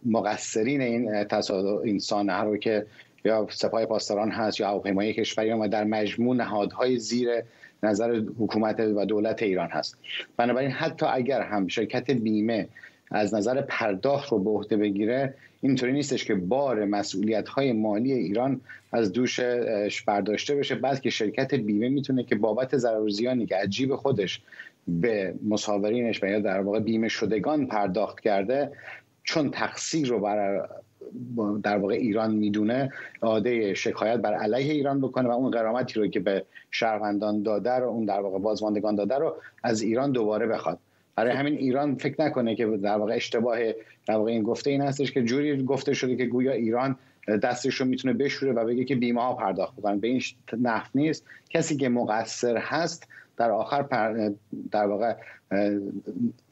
مقصرین 0.06 0.80
این 0.80 1.24
تصادف 1.24 1.84
این 1.84 1.98
سانحه 1.98 2.42
رو 2.42 2.56
که 2.56 2.86
یا 3.24 3.46
سپاه 3.50 3.86
پاسداران 3.86 4.30
هست 4.30 4.60
یا 4.60 4.68
هواپیمایی 4.68 5.12
کشوری 5.12 5.52
و 5.52 5.68
در 5.68 5.84
مجموع 5.84 6.36
نهادهای 6.36 6.98
زیر 6.98 7.28
نظر 7.82 8.22
حکومت 8.38 8.80
و 8.80 9.04
دولت 9.04 9.42
ایران 9.42 9.68
هست. 9.68 9.96
بنابراین 10.36 10.70
حتی 10.70 11.06
اگر 11.06 11.40
هم 11.40 11.68
شرکت 11.68 12.10
بیمه 12.10 12.68
از 13.10 13.34
نظر 13.34 13.60
پرداخت 13.60 14.32
رو 14.32 14.38
به 14.38 14.50
عهده 14.50 14.76
بگیره 14.76 15.34
اینطوری 15.60 15.92
نیستش 15.92 16.24
که 16.24 16.34
بار 16.34 16.84
مسئولیت 16.84 17.48
های 17.48 17.72
مالی 17.72 18.12
ایران 18.12 18.60
از 18.92 19.12
دوش 19.12 19.40
برداشته 20.06 20.54
بشه 20.54 20.74
بلکه 20.74 21.10
شرکت 21.10 21.54
بیمه 21.54 21.88
می‌تونه 21.88 22.24
که 22.24 22.34
بابت 22.34 22.76
ضرر 22.76 23.08
زیانی 23.08 23.46
که 23.46 23.56
عجیب 23.56 23.96
خودش 23.96 24.42
به 24.88 25.34
مسافرینش 25.48 26.22
و 26.22 26.26
یا 26.26 26.40
در 26.40 26.60
واقع 26.60 26.80
بیمه 26.80 27.08
شدگان 27.08 27.66
پرداخت 27.66 28.20
کرده 28.20 28.72
چون 29.30 29.50
تقصیر 29.50 30.08
رو 30.08 30.20
بر 30.20 30.68
در 31.62 31.78
واقع 31.78 31.94
ایران 31.94 32.34
می‌دونه 32.34 32.92
عاده 33.22 33.74
شکایت 33.74 34.16
بر 34.16 34.34
علیه 34.34 34.72
ایران 34.72 35.00
بکنه 35.00 35.28
و 35.28 35.32
اون 35.32 35.50
قرامتی 35.50 36.00
رو 36.00 36.06
که 36.06 36.20
به 36.20 36.44
شهروندان 36.70 37.42
داده 37.42 37.70
رو 37.70 37.88
اون 37.88 38.04
در 38.04 38.20
واقع 38.20 38.38
بازماندگان 38.38 38.94
داده 38.94 39.18
رو 39.18 39.36
از 39.62 39.82
ایران 39.82 40.12
دوباره 40.12 40.46
بخواد. 40.46 40.78
برای 41.16 41.32
همین 41.32 41.54
ایران 41.54 41.94
فکر 41.94 42.22
نکنه 42.22 42.54
که 42.54 42.66
در 42.66 42.96
واقع 42.96 43.14
اشتباه 43.14 43.58
در 44.06 44.14
واقع 44.14 44.30
این 44.30 44.42
گفته 44.42 44.70
این 44.70 44.80
هستش 44.80 45.12
که 45.12 45.22
جوری 45.22 45.62
گفته 45.62 45.92
شده 45.92 46.16
که 46.16 46.26
گویا 46.26 46.52
ایران 46.52 46.96
دستش 47.42 47.74
رو 47.74 47.86
می‌تونه 47.86 48.14
بشوره 48.14 48.52
و 48.52 48.64
بگه 48.64 48.84
که 48.84 48.96
بیمه 48.96 49.22
ها 49.22 49.34
پرداخت 49.34 49.76
بکنن. 49.76 49.98
به 49.98 50.08
این 50.08 50.22
نحو 50.60 50.88
نیست. 50.94 51.24
کسی 51.50 51.76
که 51.76 51.88
مقصر 51.88 52.56
هست 52.56 53.08
در 53.36 53.50
آخر 53.50 53.82
در 54.70 54.86
واقع 54.86 55.14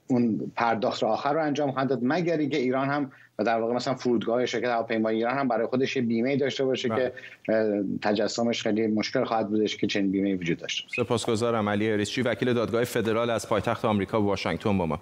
اون 0.08 0.52
پرداخت 0.56 1.04
آخر 1.04 1.32
رو 1.32 1.42
انجام 1.42 1.72
خواهد 1.72 1.88
داد 1.88 1.98
مگر 2.02 2.36
اینکه 2.36 2.56
ایران 2.56 2.88
هم 2.88 3.10
و 3.38 3.44
در 3.44 3.60
واقع 3.60 3.74
مثلا 3.74 3.94
فرودگاه 3.94 4.46
شرکت 4.46 4.68
هواپیمایی 4.68 5.18
ایران 5.18 5.38
هم 5.38 5.48
برای 5.48 5.66
خودش 5.66 5.96
یه 5.96 6.02
بیمه 6.02 6.36
داشته 6.36 6.64
باشه 6.64 6.88
که 6.88 7.12
بله. 7.48 7.84
تجسمش 8.02 8.62
خیلی 8.62 8.86
مشکل 8.86 9.24
خواهد 9.24 9.48
بودش 9.48 9.76
که 9.76 9.86
چنین 9.86 10.10
بیمه 10.10 10.34
وجود 10.34 10.58
داشته 10.58 10.88
سپاسگزارم 10.96 11.68
علی 11.68 11.96
ریسچی 11.96 12.22
وکیل 12.22 12.52
دادگاه 12.52 12.84
فدرال 12.84 13.30
از 13.30 13.48
پایتخت 13.48 13.84
آمریکا 13.84 14.22
واشنگتن 14.22 14.78
با 14.78 14.86
ما 14.86 15.00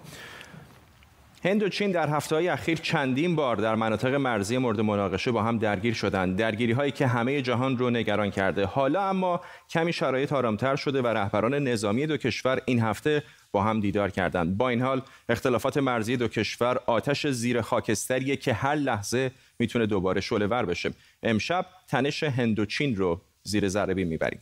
هند 1.47 1.63
و 1.63 1.69
چین 1.69 1.91
در 1.91 2.09
هفته 2.09 2.35
های 2.35 2.47
اخیر 2.47 2.77
چندین 2.77 3.35
بار 3.35 3.55
در 3.55 3.75
مناطق 3.75 4.13
مرزی 4.13 4.57
مورد 4.57 4.81
مناقشه 4.81 5.31
با 5.31 5.43
هم 5.43 5.57
درگیر 5.57 5.93
شدند. 5.93 6.37
درگیری 6.37 6.71
هایی 6.73 6.91
که 6.91 7.07
همه 7.07 7.41
جهان 7.41 7.77
رو 7.77 7.89
نگران 7.89 8.31
کرده. 8.31 8.65
حالا 8.65 9.09
اما 9.09 9.41
کمی 9.69 9.93
شرایط 9.93 10.33
آرامتر 10.33 10.75
شده 10.75 11.01
و 11.01 11.07
رهبران 11.07 11.53
نظامی 11.53 12.07
دو 12.07 12.17
کشور 12.17 12.61
این 12.65 12.81
هفته 12.81 13.23
با 13.51 13.63
هم 13.63 13.79
دیدار 13.79 14.09
کردند. 14.09 14.57
با 14.57 14.69
این 14.69 14.81
حال 14.81 15.01
اختلافات 15.29 15.77
مرزی 15.77 16.17
دو 16.17 16.27
کشور 16.27 16.79
آتش 16.85 17.27
زیر 17.27 17.61
خاکستریه 17.61 18.35
که 18.35 18.53
هر 18.53 18.75
لحظه 18.75 19.31
می‌تونه 19.59 19.85
دوباره 19.85 20.21
شعله 20.21 20.47
ور 20.47 20.65
بشه. 20.65 20.91
امشب 21.23 21.65
تنش 21.87 22.23
هند 22.23 22.59
و 22.59 22.65
چین 22.65 22.95
رو 22.95 23.21
زیر 23.43 23.67
ذره 23.67 23.93
می‌بریم. 23.93 24.39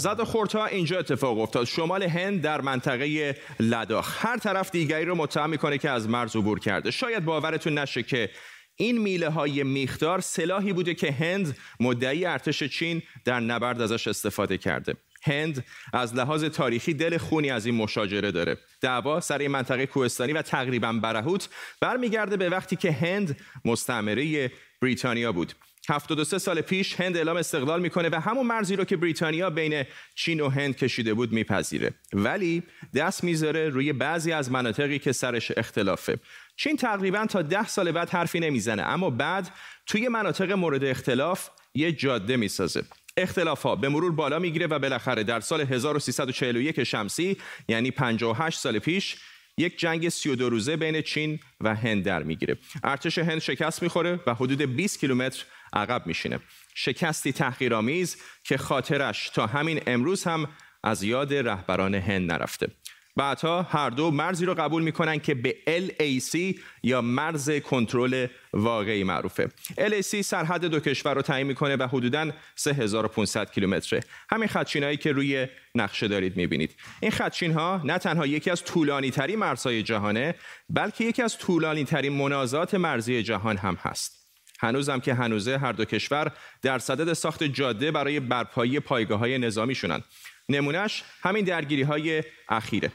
زد 0.00 0.20
و 0.20 0.24
خورتا 0.24 0.66
اینجا 0.66 0.98
اتفاق 0.98 1.38
افتاد. 1.38 1.64
شمال 1.64 2.02
هند 2.02 2.42
در 2.42 2.60
منطقه 2.60 3.36
لداخ. 3.60 4.26
هر 4.26 4.36
طرف 4.36 4.70
دیگری 4.70 5.04
رو 5.04 5.14
متهم 5.14 5.50
می‌کنه 5.50 5.78
که 5.78 5.90
از 5.90 6.08
مرز 6.08 6.36
عبور 6.36 6.58
کرده. 6.58 6.90
شاید 6.90 7.24
باورتون 7.24 7.78
نشه 7.78 8.02
که 8.02 8.30
این 8.76 8.98
میله 8.98 9.28
های 9.28 9.62
میخدار 9.62 10.20
سلاحی 10.20 10.72
بوده 10.72 10.94
که 10.94 11.12
هند 11.12 11.56
مدعی 11.80 12.24
ارتش 12.24 12.62
چین 12.62 13.02
در 13.24 13.40
نبرد 13.40 13.80
ازش 13.80 14.08
استفاده 14.08 14.58
کرده. 14.58 14.94
هند 15.22 15.64
از 15.92 16.14
لحاظ 16.14 16.44
تاریخی 16.44 16.94
دل 16.94 17.18
خونی 17.18 17.50
از 17.50 17.66
این 17.66 17.74
مشاجره 17.74 18.30
داره. 18.30 18.56
دعوا 18.80 19.20
سر 19.20 19.38
این 19.38 19.50
منطقه 19.50 19.86
کوهستانی 19.86 20.32
و 20.32 20.42
تقریبا 20.42 20.92
برهوت 20.92 21.48
برمیگرده 21.80 22.36
به 22.36 22.48
وقتی 22.48 22.76
که 22.76 22.92
هند 22.92 23.36
مستعمره 23.64 24.52
بریتانیا 24.82 25.32
بود. 25.32 25.52
73 25.90 26.38
سال 26.38 26.60
پیش 26.60 27.00
هند 27.00 27.16
اعلام 27.16 27.36
استقلال 27.36 27.80
می‌کنه 27.80 28.08
و 28.08 28.20
همون 28.20 28.46
مرزی 28.46 28.76
رو 28.76 28.84
که 28.84 28.96
بریتانیا 28.96 29.50
بین 29.50 29.84
چین 30.14 30.40
و 30.40 30.48
هند 30.48 30.76
کشیده 30.76 31.14
بود 31.14 31.32
میپذیره. 31.32 31.94
ولی 32.12 32.62
دست 32.94 33.24
می‌ذاره 33.24 33.68
روی 33.68 33.92
بعضی 33.92 34.32
از 34.32 34.50
مناطقی 34.50 34.98
که 34.98 35.12
سرش 35.12 35.52
اختلافه. 35.56 36.18
چین 36.56 36.76
تقریبا 36.76 37.26
تا 37.26 37.42
ده 37.42 37.66
سال 37.66 37.92
بعد 37.92 38.10
حرفی 38.10 38.40
نمی‌زنه 38.40 38.82
اما 38.82 39.10
بعد 39.10 39.50
توی 39.86 40.08
مناطق 40.08 40.52
مورد 40.52 40.84
اختلاف 40.84 41.48
یه 41.74 41.92
جاده 41.92 42.36
می‌سازه. 42.36 42.82
اختلاف 43.16 43.62
ها 43.62 43.76
به 43.76 43.88
مرور 43.88 44.12
بالا 44.12 44.38
می‌گیره 44.38 44.66
و 44.66 44.78
بالاخره 44.78 45.24
در 45.24 45.40
سال 45.40 45.60
1341 45.60 46.84
شمسی 46.84 47.36
یعنی 47.68 47.90
58 47.90 48.58
سال 48.58 48.78
پیش 48.78 49.16
یک 49.58 49.78
جنگ 49.78 50.08
32 50.08 50.50
روزه 50.50 50.76
بین 50.76 51.02
چین 51.02 51.38
و 51.60 51.74
هند 51.74 52.04
در 52.04 52.22
می‌گیره. 52.22 52.56
ارتش 52.84 53.18
هند 53.18 53.38
شکست 53.38 53.82
می‌خوره 53.82 54.20
و 54.26 54.34
حدود 54.34 54.62
20 54.62 55.00
کیلومتر 55.00 55.44
عقب 55.72 56.06
میشینه. 56.06 56.40
شکستی 56.74 57.32
تحقیرآمیز 57.32 58.16
که 58.44 58.56
خاطرش 58.56 59.28
تا 59.28 59.46
همین 59.46 59.82
امروز 59.86 60.24
هم 60.24 60.48
از 60.82 61.02
یاد 61.02 61.34
رهبران 61.34 61.94
هند 61.94 62.32
نرفته. 62.32 62.68
بعدها 63.16 63.62
هر 63.62 63.90
دو 63.90 64.10
مرزی 64.10 64.44
رو 64.44 64.54
قبول 64.54 64.82
می‌کنن 64.82 65.18
که 65.18 65.34
به 65.34 65.56
LAC 65.66 66.58
یا 66.82 67.00
مرز 67.00 67.50
کنترل 67.50 68.26
واقعی 68.52 69.04
معروفه. 69.04 69.48
LAC 69.78 70.20
سرحد 70.20 70.64
دو 70.64 70.80
کشور 70.80 71.14
رو 71.14 71.22
تعیین 71.22 71.46
می‌کنه 71.46 71.76
و 71.76 71.82
حدوداً 71.82 72.30
3500 72.54 73.50
کیلومتره. 73.50 74.00
همین 74.30 74.48
خدچین 74.48 74.96
که 74.96 75.12
روی 75.12 75.46
نقشه 75.74 76.08
دارید 76.08 76.36
می‌بینید. 76.36 76.76
این 77.00 77.10
خدچین 77.10 77.52
ها 77.52 77.80
نه 77.84 77.98
تنها 77.98 78.26
یکی 78.26 78.50
از 78.50 78.64
طولانی 78.64 79.10
ترین 79.10 79.38
مرزهای 79.38 79.82
جهانه 79.82 80.34
بلکه 80.70 81.04
یکی 81.04 81.22
از 81.22 81.38
طولانی 81.38 81.84
ترین 81.84 82.12
منازات 82.12 82.74
مرزی 82.74 83.22
جهان 83.22 83.56
هم 83.56 83.74
هست. 83.74 84.19
هنوزم 84.60 85.00
که 85.00 85.14
هنوزه 85.14 85.58
هر 85.58 85.72
دو 85.72 85.84
کشور 85.84 86.32
در 86.62 86.78
صدد 86.78 87.12
ساخت 87.12 87.44
جاده 87.44 87.90
برای 87.90 88.20
برپایی 88.20 88.80
پایگاه 88.80 89.18
های 89.18 89.38
نظامی 89.38 89.74
شونن 89.74 90.02
نمونهش 90.48 91.04
همین 91.22 91.44
درگیری 91.44 91.82
های 91.82 92.22
اخیره. 92.48 92.92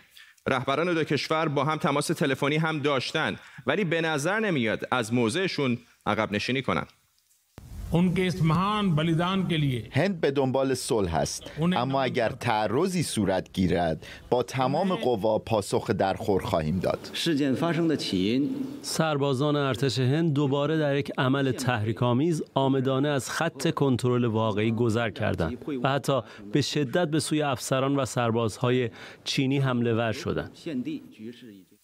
رهبران 0.48 0.93
دو 0.93 1.03
کشور 1.03 1.48
با 1.48 1.63
هم 1.63 1.77
تماس 1.77 2.07
تلفنی 2.07 2.57
هم 2.57 2.79
داشتن 2.79 3.39
ولی 3.65 3.84
به 3.84 4.01
نظر 4.01 4.39
نمیاد 4.39 4.88
از 4.91 5.13
موضعشون 5.13 5.77
عقب 6.05 6.31
نشینی 6.31 6.62
کنن. 6.62 6.86
هند 9.91 10.21
به 10.21 10.31
دنبال 10.31 10.73
صلح 10.73 11.15
است. 11.15 11.43
اما 11.61 12.01
اگر 12.01 12.29
تعرضی 12.29 13.03
صورت 13.03 13.53
گیرد 13.53 14.05
با 14.29 14.43
تمام 14.43 14.95
قوا 14.95 15.39
پاسخ 15.39 15.91
درخور 15.91 16.41
خواهیم 16.41 16.79
داد. 16.79 17.11
سربازان 18.81 19.55
ارتش 19.55 19.99
هند 19.99 20.33
دوباره 20.33 20.77
در 20.77 20.95
یک 20.95 21.11
عمل 21.17 21.51
تحریک‌آمیز 21.51 22.43
آمدانه 22.53 23.07
از 23.07 23.29
خط 23.29 23.73
کنترل 23.73 24.25
واقعی 24.25 24.71
گذر 24.71 25.09
کردند 25.09 25.57
و 25.83 25.89
حتی 25.89 26.21
به 26.51 26.61
شدت 26.61 27.07
به 27.07 27.19
سوی 27.19 27.41
افسران 27.41 27.95
و 27.95 28.05
سربازهای 28.05 28.89
چینی 29.23 29.59
حمله 29.59 29.93
ور 29.93 30.11
شدند. 30.11 30.51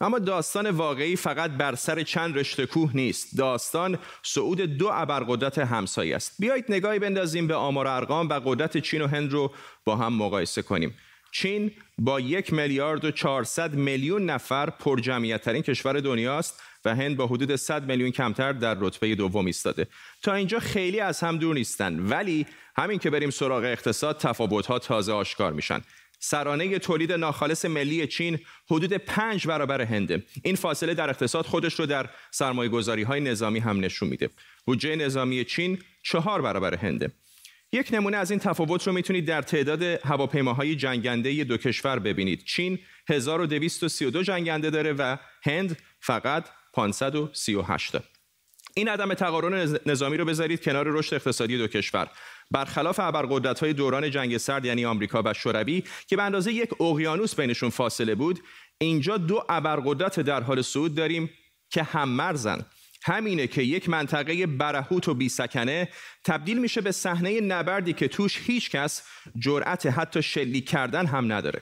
اما 0.01 0.20
داستان 0.20 0.70
واقعی 0.70 1.15
فقط 1.15 1.51
بر 1.51 1.75
سر 1.75 2.03
چند 2.03 2.38
رشته 2.38 2.65
کوه 2.65 2.91
نیست. 2.93 3.38
داستان 3.38 3.98
صعود 4.24 4.62
دو 4.62 4.89
ابرقدرت 4.93 5.58
همسایه 5.58 6.15
است. 6.15 6.36
بیایید 6.39 6.65
نگاهی 6.70 7.00
بندازیم 7.00 7.48
به 7.48 7.55
آمار 7.55 7.88
ارقام 7.88 8.29
و 8.29 8.34
قدرت 8.46 8.77
چین 8.77 9.01
و 9.01 9.08
هند 9.08 9.31
رو 9.31 9.51
با 9.86 9.96
هم 9.96 10.13
مقایسه 10.13 10.62
کنیم. 10.62 10.96
چین 11.31 11.72
با 11.98 12.20
یک 12.20 12.53
میلیارد 12.53 13.05
و 13.05 13.12
400 13.12 13.74
میلیون 13.74 14.25
نفر 14.25 14.70
پرجمعیت 14.70 15.41
ترین 15.41 15.62
کشور 15.62 16.00
دنیاست 16.00 16.62
و 16.86 16.96
هند 16.96 17.17
با 17.17 17.27
حدود 17.27 17.55
100 17.55 17.88
میلیون 17.88 18.12
کمتر 18.12 18.53
در 18.53 18.77
رتبه 18.79 19.15
دوم 19.15 19.46
ایستاده. 19.46 19.88
تا 20.22 20.34
اینجا 20.34 20.60
خیلی 20.60 21.00
از 21.00 21.20
هم 21.20 21.38
دور 21.38 21.55
نیستن 21.55 22.00
ولی 22.00 22.46
همین 22.77 23.00
که 23.00 23.10
بریم 23.10 23.29
سراغ 23.29 23.63
اقتصاد 23.63 24.17
تفاوت‌ها 24.17 24.79
تازه 24.79 25.13
آشکار 25.13 25.53
میشن. 25.53 25.81
سرانه 26.24 26.80
تولید 26.80 27.12
ناخالص 27.12 27.66
ملی 27.66 28.08
چین 28.08 28.40
حدود 28.72 28.94
پنج 28.94 29.48
برابر 29.48 29.82
هنده. 29.82 30.24
این 30.44 30.56
فاصله 30.56 30.94
در 30.94 31.10
اقتصاد 31.10 31.46
خودش 31.46 31.74
رو 31.74 31.86
در 31.86 32.10
سرمایه 32.32 32.70
گذاری 32.70 33.04
های 33.04 33.22
نظامی 33.22 33.60
هم 33.60 33.80
نشون 33.80 34.10
میده. 34.10 34.30
بودجه 34.66 34.96
نظامی 34.96 35.46
چین 35.46 35.80
چهار 36.04 36.42
برابر 36.42 36.75
هنده. 36.75 37.12
یک 37.74 37.90
نمونه 37.92 38.18
از 38.18 38.32
این 38.32 38.40
تفاوت 38.40 38.88
رو 38.88 38.94
می‌تونید 38.94 39.25
در 39.25 39.42
تعداد 39.42 39.84
هواپیماهای 39.84 40.75
جنگنده 40.75 41.44
دو 41.44 41.58
کشور 41.58 42.00
ببینید. 42.00 42.44
چین 42.44 42.80
1232 43.10 44.24
جنگنده 44.24 44.70
داره 44.70 44.94
و 44.94 45.18
هند 45.44 45.78
فقط 46.00 46.46
538 46.74 47.96
این 48.74 48.88
عدم 48.88 49.13
تقارن 49.13 49.80
نظامی 49.86 50.18
رو 50.18 50.25
بذارید 50.25 50.63
کنار 50.63 50.88
رشد 50.88 51.13
اقتصادی 51.13 51.58
دو 51.58 51.68
کشور. 51.68 52.08
برخلاف 52.51 53.00
ابرقدرت‌های 53.00 53.74
دوران 53.74 54.12
جنگ 54.12 54.38
سرد 54.38 54.65
یعنی 54.65 54.86
آمریکا 54.86 55.22
و 55.25 55.34
شوروی 55.34 55.84
که 56.08 56.15
به 56.15 56.24
اندازه 56.24 56.53
یک 56.53 56.81
اقیانوس 56.81 57.36
بینشون 57.36 57.70
فاصله 57.70 58.15
بود 58.15 58.39
اینجا 58.77 59.17
دو 59.17 59.43
ابرقدرت 59.50 60.20
در 60.20 60.43
حال 60.43 60.62
صعود 60.62 60.96
داریم 60.96 61.29
که 61.70 61.84
هم 61.84 62.10
مرزن. 62.10 62.65
همینه 63.03 63.48
که 63.48 63.61
یک 63.61 63.90
منطقه 63.90 64.48
برهوت 64.48 65.07
و 65.07 65.14
بیسکنه 65.14 65.90
تبدیل 66.24 66.59
میشه 66.59 66.81
به 66.81 66.92
صحنه 66.92 67.42
نبردی 67.42 67.94
که 67.94 68.07
توش 68.07 68.42
هیچ 68.46 68.70
کس 68.70 69.03
جرأت 69.40 69.85
حتی 69.85 70.22
شلیک 70.22 70.70
کردن 70.70 71.05
هم 71.05 71.31
نداره. 71.31 71.61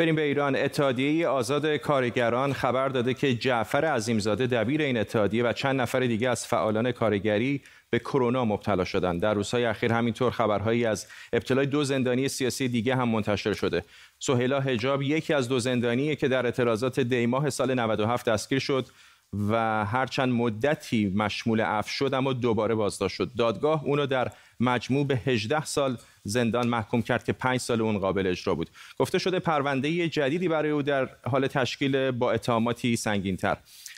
بریم 0.00 0.14
به 0.14 0.22
ایران. 0.22 0.56
اتحادیه 0.56 1.28
آزاد 1.28 1.76
کارگران 1.76 2.52
خبر 2.52 2.88
داده 2.88 3.14
که 3.14 3.34
جعفر 3.34 3.84
عظیمزاده 3.84 4.46
دبیر 4.46 4.82
این 4.82 4.96
اتحادیه 4.96 5.44
و 5.44 5.52
چند 5.52 5.80
نفر 5.80 6.00
دیگه 6.00 6.28
از 6.28 6.46
فعالان 6.46 6.92
کارگری 6.92 7.62
به 7.90 7.98
کرونا 7.98 8.44
مبتلا 8.44 8.84
شدند. 8.84 9.22
در 9.22 9.34
روزهای 9.34 9.64
اخیر 9.64 9.92
همینطور 9.92 10.30
خبرهایی 10.30 10.84
از 10.84 11.06
ابتلای 11.32 11.66
دو 11.66 11.84
زندانی 11.84 12.28
سیاسی 12.28 12.68
دیگه 12.68 12.96
هم 12.96 13.08
منتشر 13.08 13.52
شده. 13.52 13.84
سهیلا 14.18 14.60
حجاب 14.60 15.02
یکی 15.02 15.34
از 15.34 15.48
دو 15.48 15.58
زندانیه 15.58 16.16
که 16.16 16.28
در 16.28 16.46
اعتراضات 16.46 17.00
دیماه 17.00 17.50
سال 17.50 17.74
97 17.74 18.28
دستگیر 18.28 18.58
شد. 18.58 18.86
و 19.32 19.84
هرچند 19.84 20.32
مدتی 20.32 21.12
مشمول 21.16 21.60
اف 21.60 21.88
شد 21.88 22.14
اما 22.14 22.32
دوباره 22.32 22.74
بازداشت 22.74 23.16
شد. 23.16 23.30
دادگاه 23.36 23.84
اونو 23.84 24.06
در 24.06 24.32
مجموع 24.60 25.06
به 25.06 25.16
18 25.16 25.64
سال 25.64 25.98
زندان 26.24 26.68
محکوم 26.68 27.02
کرد 27.02 27.24
که 27.24 27.32
5 27.32 27.60
سال 27.60 27.80
اون 27.80 27.98
قابل 27.98 28.26
اجرا 28.26 28.54
بود. 28.54 28.70
گفته 28.98 29.18
شده 29.18 29.38
پرونده 29.38 30.08
جدیدی 30.08 30.48
برای 30.48 30.70
او 30.70 30.82
در 30.82 31.08
حال 31.24 31.46
تشکیل 31.46 32.10
با 32.10 32.32
اتهاماتی 32.32 32.96
سنگینتر. 32.96 33.56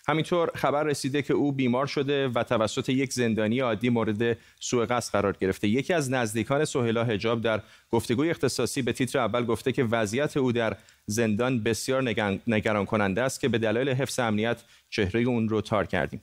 همینطور 0.08 0.50
خبر 0.54 0.84
رسیده 0.84 1.22
که 1.22 1.34
او 1.34 1.52
بیمار 1.52 1.86
شده 1.86 2.28
و 2.28 2.42
توسط 2.42 2.88
یک 2.88 3.12
زندانی 3.12 3.60
عادی 3.60 3.88
مورد 3.88 4.36
سوء 4.60 4.86
قصد 4.86 5.12
قرار 5.12 5.36
گرفته. 5.40 5.68
یکی 5.68 5.92
از 5.92 6.10
نزدیکان 6.10 6.64
سهیلا 6.64 7.04
حجاب 7.04 7.40
در 7.40 7.62
گفتگوی 7.90 8.30
اختصاصی 8.30 8.82
به 8.82 8.92
تیتر 8.92 9.18
اول 9.18 9.44
گفته 9.44 9.72
که 9.72 9.84
وضعیت 9.84 10.36
او 10.36 10.52
در 10.52 10.76
زندان 11.06 11.62
بسیار 11.62 12.02
نگران 12.46 12.84
کننده 12.84 13.22
است 13.22 13.40
که 13.40 13.48
به 13.48 13.58
دلایل 13.58 13.88
حفظ 13.88 14.18
امنیت 14.18 14.62
چهره 14.90 15.20
اون 15.20 15.48
رو 15.48 15.60
تار 15.60 15.86
کردیم. 15.86 16.20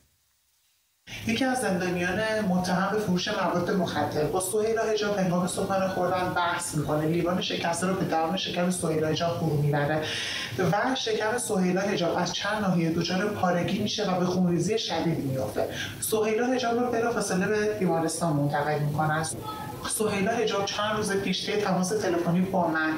یکی 1.27 1.45
از 1.45 1.57
زندانیان 1.57 2.19
متهم 2.47 2.89
به 2.91 2.99
فروش 2.99 3.27
مواد 3.27 3.71
مخدر. 3.71 4.23
با 4.23 4.39
سهیلا 4.39 4.81
حجاب 4.81 5.17
هنگام 5.17 5.47
صبحانه 5.47 5.87
خوردن 5.87 6.33
بحث 6.35 6.75
می‌کنه. 6.75 7.05
لیوان 7.05 7.41
شکسته 7.41 7.87
رو 7.87 7.93
به 7.93 8.05
درون 8.05 8.37
شکم 8.37 8.71
سهیلا 8.71 9.07
حجاب 9.07 9.37
فرو 9.39 9.61
می‌بره. 9.61 10.01
و 10.71 10.95
شکم 10.95 11.37
سهیلا 11.37 11.81
حجاب 11.81 12.17
از 12.17 12.33
چند 12.33 12.61
ناحیه 12.61 12.89
دچار 12.89 13.25
پارگی 13.25 13.79
میشه 13.79 14.11
و 14.11 14.19
به 14.19 14.25
خونریزی 14.25 14.79
شدید 14.79 15.25
میافته. 15.25 15.67
سهیلا 16.01 16.47
حجاب 16.47 16.79
رو 16.79 16.91
بلافاصله 16.91 17.47
به 17.47 17.73
بیمارستان 17.79 18.33
منتقل 18.33 18.79
می‌کنن 18.79 19.25
سهیلا 19.97 20.31
حجاب 20.31 20.65
چند 20.65 20.97
روز 20.97 21.11
پیش 21.11 21.43
تماس 21.43 21.89
تلفنی 21.89 22.41
با 22.41 22.67
من 22.67 22.93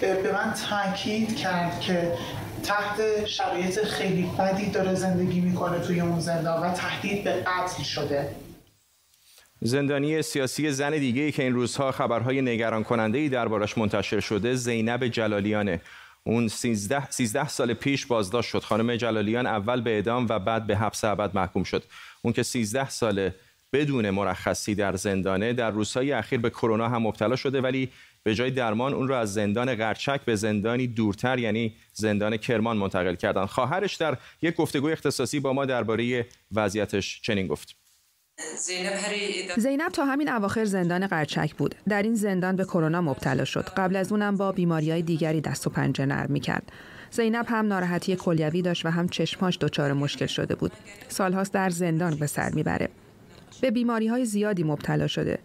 به 0.00 0.32
من 0.32 0.54
تاکید 0.70 1.36
کرد 1.36 1.80
که 1.80 2.12
تحت 2.62 3.26
شرایط 3.26 3.84
خیلی 3.84 4.30
بدی 4.38 4.70
داره 4.70 4.94
زندگی 4.94 5.40
می‌کنه 5.40 5.78
توی 5.78 6.00
اون 6.00 6.20
زندان 6.20 6.62
و 6.62 6.72
تهدید 6.72 7.24
به 7.24 7.32
قتل 7.32 7.82
شده. 7.82 8.28
زندانی 9.60 10.22
سیاسی 10.22 10.70
زن 10.70 10.90
دیگه 10.90 11.22
ای 11.22 11.32
که 11.32 11.42
این 11.42 11.54
روزها 11.54 11.92
خبرهای 11.92 12.42
نگران 12.42 12.84
کننده 12.84 13.18
ای 13.18 13.28
دربارش 13.28 13.78
منتشر 13.78 14.20
شده 14.20 14.54
زینب 14.54 15.08
جلالیانه. 15.08 15.80
اون 16.24 16.48
13, 16.48 17.10
13 17.10 17.48
سال 17.48 17.74
پیش 17.74 18.06
بازداشت 18.06 18.50
شد. 18.50 18.62
خانم 18.62 18.96
جلالیان 18.96 19.46
اول 19.46 19.80
به 19.80 19.90
اعدام 19.90 20.26
و 20.28 20.38
بعد 20.38 20.66
به 20.66 20.76
حبس 20.76 21.04
ابد 21.04 21.34
محکوم 21.34 21.64
شد. 21.64 21.82
اون 22.22 22.32
که 22.32 22.42
13 22.42 22.90
ساله 22.90 23.34
بدون 23.72 24.10
مرخصی 24.10 24.74
در 24.74 24.96
زندانه 24.96 25.52
در 25.52 25.70
روزهای 25.70 26.12
اخیر 26.12 26.40
به 26.40 26.50
کرونا 26.50 26.88
هم 26.88 27.02
مبتلا 27.02 27.36
شده 27.36 27.60
ولی 27.60 27.90
به 28.22 28.34
جای 28.34 28.50
درمان 28.50 28.94
اون 28.94 29.08
رو 29.08 29.14
از 29.14 29.34
زندان 29.34 29.74
قرچک 29.74 30.20
به 30.24 30.36
زندانی 30.36 30.86
دورتر 30.86 31.38
یعنی 31.38 31.74
زندان 31.92 32.36
کرمان 32.36 32.76
منتقل 32.76 33.14
کردن. 33.14 33.46
خواهرش 33.46 33.94
در 33.94 34.16
یک 34.42 34.54
گفتگوی 34.54 34.92
اختصاصی 34.92 35.40
با 35.40 35.52
ما 35.52 35.64
درباره 35.64 36.26
وضعیتش 36.52 37.20
چنین 37.22 37.46
گفت. 37.46 37.76
زینب 39.56 39.88
تا 39.92 40.04
همین 40.04 40.28
اواخر 40.28 40.64
زندان 40.64 41.06
قرچک 41.06 41.54
بود. 41.54 41.74
در 41.88 42.02
این 42.02 42.14
زندان 42.14 42.56
به 42.56 42.64
کرونا 42.64 43.00
مبتلا 43.00 43.44
شد. 43.44 43.68
قبل 43.76 43.96
از 43.96 44.12
اونم 44.12 44.36
با 44.36 44.52
بیماری 44.52 44.90
های 44.90 45.02
دیگری 45.02 45.40
دست 45.40 45.66
و 45.66 45.70
پنجه 45.70 46.06
نرم 46.06 46.32
می‌کرد. 46.32 46.72
زینب 47.10 47.46
هم 47.48 47.66
ناراحتی 47.66 48.16
کلیوی 48.16 48.62
داشت 48.62 48.86
و 48.86 48.88
هم 48.88 49.08
چشماش 49.08 49.58
دچار 49.58 49.92
مشکل 49.92 50.26
شده 50.26 50.54
بود. 50.54 50.72
سالهاست 51.08 51.52
در 51.52 51.70
زندان 51.70 52.16
به 52.16 52.26
سر 52.26 52.50
می‌بره. 52.50 52.88
به 53.60 53.70
بیماری 53.70 54.06
های 54.06 54.24
زیادی 54.24 54.64
مبتلا 54.64 55.06
شده. 55.06 55.38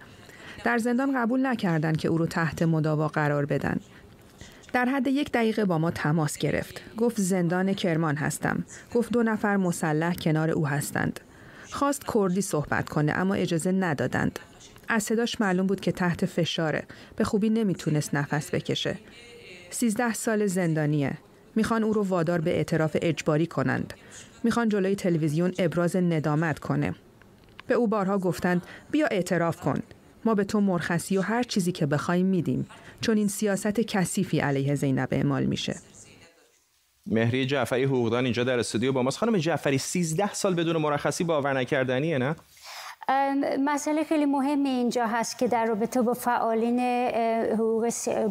در 0.64 0.78
زندان 0.78 1.16
قبول 1.16 1.46
نکردند 1.46 1.98
که 1.98 2.08
او 2.08 2.18
رو 2.18 2.26
تحت 2.26 2.62
مداوا 2.62 3.08
قرار 3.08 3.46
بدن. 3.46 3.80
در 4.74 4.86
حد 4.86 5.08
یک 5.08 5.32
دقیقه 5.32 5.66
با 5.66 5.78
ما 5.78 5.92
تماس 5.92 6.38
گرفت. 6.38 6.82
گفت 6.98 7.22
زندان 7.22 7.74
کرمان 7.74 8.16
هستم. 8.16 8.64
گفت 8.94 9.12
دو 9.12 9.24
نفر 9.24 9.58
مسلح 9.58 10.14
کنار 10.14 10.50
او 10.50 10.68
هستند. 10.68 11.20
خواست 11.72 12.04
کردی 12.14 12.42
صحبت 12.42 12.90
کنه 12.90 13.12
اما 13.12 13.34
اجازه 13.34 13.72
ندادند. 13.72 14.40
از 14.88 15.04
صداش 15.04 15.42
معلوم 15.42 15.68
بود 15.68 15.80
که 15.80 15.92
تحت 15.92 16.26
فشاره. 16.26 16.84
به 17.16 17.24
خوبی 17.24 17.50
نمی‌تونست 17.50 18.16
نفس 18.16 18.54
بکشه. 18.54 18.98
سیزده 19.70 20.14
سال 20.14 20.46
زندانیه. 20.46 21.18
می‌خوان 21.56 21.84
او 21.84 21.94
رو 21.94 22.04
وادار 22.04 22.42
به 22.42 22.58
اعتراف 22.58 22.98
اجباری 23.02 23.48
کنند. 23.48 23.94
می‌خوان 24.44 24.70
جلوی 24.70 24.96
تلویزیون 24.96 25.54
ابراز 25.60 25.96
ندامت 25.96 26.60
کنه. 26.60 26.96
به 27.68 27.74
او 27.74 27.88
بارها 27.88 28.18
گفتند 28.18 28.62
بیا 28.92 29.08
اعتراف 29.08 29.62
کن. 29.62 29.80
ما 30.26 30.36
به 30.36 30.44
تو 30.44 30.62
مرخصی 30.62 31.18
و 31.18 31.22
هر 31.22 31.44
چیزی 31.44 31.72
که 31.72 31.86
بخوایم 31.86 32.26
میدیم. 32.26 32.68
چون 33.02 33.18
این 33.18 33.28
سیاست 33.28 33.80
کثیفی 33.80 34.40
علیه 34.40 34.76
زینب 34.76 35.08
اعمال 35.12 35.44
میشه. 35.44 35.76
مهری 37.08 37.46
جعفری 37.46 37.84
حقوقدان 37.84 38.24
اینجا 38.24 38.44
در 38.44 38.60
استودیو 38.60 38.92
با 38.92 39.04
ماست. 39.04 39.18
خانم 39.18 39.38
جعفری 39.38 39.78
13 39.78 40.34
سال 40.34 40.56
بدون 40.56 40.78
مرخصی 40.78 41.24
باور 41.24 41.54
نکردنیه 41.54 42.18
نه؟ 42.18 42.36
مسئله 43.60 44.04
خیلی 44.04 44.26
مهم 44.26 44.64
اینجا 44.64 45.06
هست 45.06 45.38
که 45.38 45.48
در 45.48 45.66
رابطه 45.66 46.02
با 46.02 46.14
فعالین 46.14 46.80
حقوق 47.54 47.90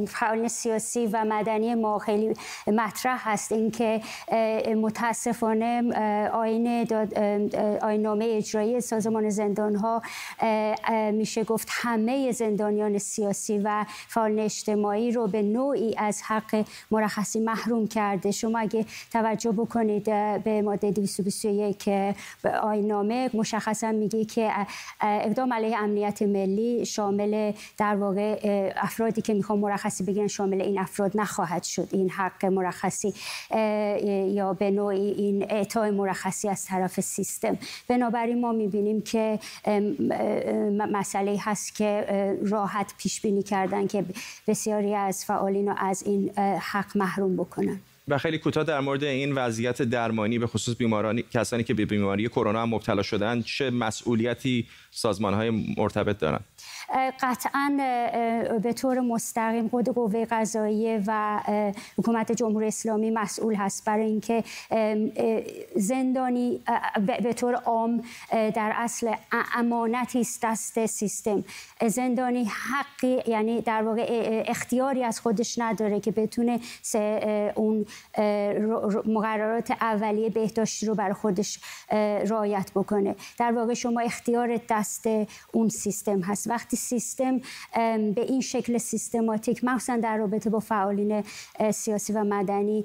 فعالین 0.08 0.48
سیاسی 0.48 1.06
و 1.06 1.24
مدنی 1.24 1.74
ما 1.74 1.98
خیلی 1.98 2.34
مطرح 2.66 3.28
هست. 3.30 3.52
اینکه 3.52 4.00
متاسفانه 4.76 5.92
آین 6.32 6.86
آینامه 7.82 8.26
اجرایی 8.28 8.80
سازمان 8.80 9.30
زندان 9.30 9.74
ها 9.74 10.02
میشه 11.12 11.44
گفت 11.44 11.68
همه 11.70 12.32
زندانیان 12.32 12.98
سیاسی 12.98 13.58
و 13.58 13.84
فعالین 14.08 14.38
اجتماعی 14.38 15.12
رو 15.12 15.26
به 15.26 15.42
نوعی 15.42 15.94
از 15.98 16.22
حق 16.22 16.64
مرخصی 16.90 17.40
محروم 17.40 17.88
کرده. 17.88 18.30
شما 18.30 18.58
اگه 18.58 18.84
توجه 19.12 19.52
بکنید 19.52 20.04
به 20.44 20.62
ماده 20.62 20.90
221 20.90 21.88
آینامه 22.62 23.30
مشخصا 23.34 23.92
میگه 23.92 24.24
که 24.24 24.65
اقدام 25.00 25.52
علیه 25.52 25.78
امنیت 25.78 26.22
ملی 26.22 26.86
شامل 26.86 27.52
در 27.78 27.96
واقع 27.96 28.72
افرادی 28.76 29.22
که 29.22 29.34
می‌خوان 29.34 29.58
مرخصی 29.58 30.04
بگیرن 30.04 30.26
شامل 30.26 30.62
این 30.62 30.78
افراد 30.78 31.12
نخواهد 31.14 31.62
شد. 31.62 31.88
این 31.92 32.10
حق 32.10 32.44
مرخصی 32.44 33.14
یا 34.34 34.52
به 34.58 34.70
نوعی 34.70 35.10
این 35.10 35.42
اعطای 35.50 35.90
مرخصی 35.90 36.48
از 36.48 36.64
طرف 36.64 37.00
سیستم. 37.00 37.58
بنابراین 37.88 38.40
ما 38.40 38.52
می‌بینیم 38.52 39.02
که 39.02 39.38
مسئله 40.92 41.36
هست 41.40 41.74
که 41.74 42.06
راحت 42.42 42.94
پیش 42.98 43.20
بینی 43.20 43.42
کردن 43.42 43.86
که 43.86 44.04
بسیاری 44.46 44.94
از 44.94 45.24
فعالین 45.24 45.68
رو 45.68 45.74
از 45.78 46.02
این 46.02 46.30
حق 46.58 46.96
محروم 46.96 47.36
بکنن. 47.36 47.80
و 48.08 48.18
خیلی 48.18 48.38
کوتاه 48.38 48.64
در 48.64 48.80
مورد 48.80 49.04
این 49.04 49.32
وضعیت 49.32 49.82
درمانی 49.82 50.38
به 50.38 50.46
خصوص 50.46 50.76
بیمارانی 50.76 51.22
کسانی 51.22 51.64
که 51.64 51.74
به 51.74 51.84
بیماری 51.84 52.28
کرونا 52.28 52.62
هم 52.62 52.68
مبتلا 52.68 53.02
شدن 53.02 53.42
چه 53.42 53.70
مسئولیتی 53.70 54.66
سازمان 54.90 55.34
های 55.34 55.50
مرتبط 55.76 56.18
دارن 56.18 56.40
قطعا 57.20 57.76
به 58.62 58.72
طور 58.72 59.00
مستقیم 59.00 59.68
خود 59.68 59.88
قوه 59.88 60.24
قضاییه 60.24 61.02
و 61.06 61.40
حکومت 61.98 62.32
جمهوری 62.32 62.66
اسلامی 62.66 63.10
مسئول 63.10 63.54
هست. 63.54 63.84
برای 63.84 64.06
اینکه 64.06 64.44
زندانی 65.76 66.62
به 67.22 67.32
طور 67.32 67.54
عام 67.54 68.02
در 68.30 68.72
اصل 68.76 69.14
امانتی 69.54 70.20
است 70.20 70.42
دست 70.42 70.86
سیستم. 70.86 71.44
زندانی 71.86 72.44
حقی 72.44 73.22
یعنی 73.26 73.60
در 73.60 73.82
واقع 73.82 74.06
اختیاری 74.46 75.04
از 75.04 75.20
خودش 75.20 75.58
نداره 75.58 76.00
که 76.00 76.10
بتونه 76.10 76.60
اون 77.54 77.86
مقررات 79.06 79.70
اولیه 79.70 80.30
بهداشتی 80.30 80.86
رو 80.86 80.94
بر 80.94 81.12
خودش 81.12 81.60
رعایت 82.30 82.70
بکنه. 82.74 83.16
در 83.38 83.52
واقع 83.52 83.74
شما 83.74 84.00
اختیار 84.00 84.60
دست 84.68 85.08
اون 85.52 85.68
سیستم 85.68 86.20
هست. 86.20 86.50
وقتی 86.50 86.75
سیستم 86.76 87.38
به 88.14 88.20
این 88.28 88.40
شکل 88.40 88.78
سیستماتیک 88.78 89.64
مخصوصا 89.64 89.96
در 89.96 90.16
رابطه 90.16 90.50
با 90.50 90.60
فعالین 90.60 91.24
سیاسی 91.70 92.12
و 92.12 92.24
مدنی 92.24 92.84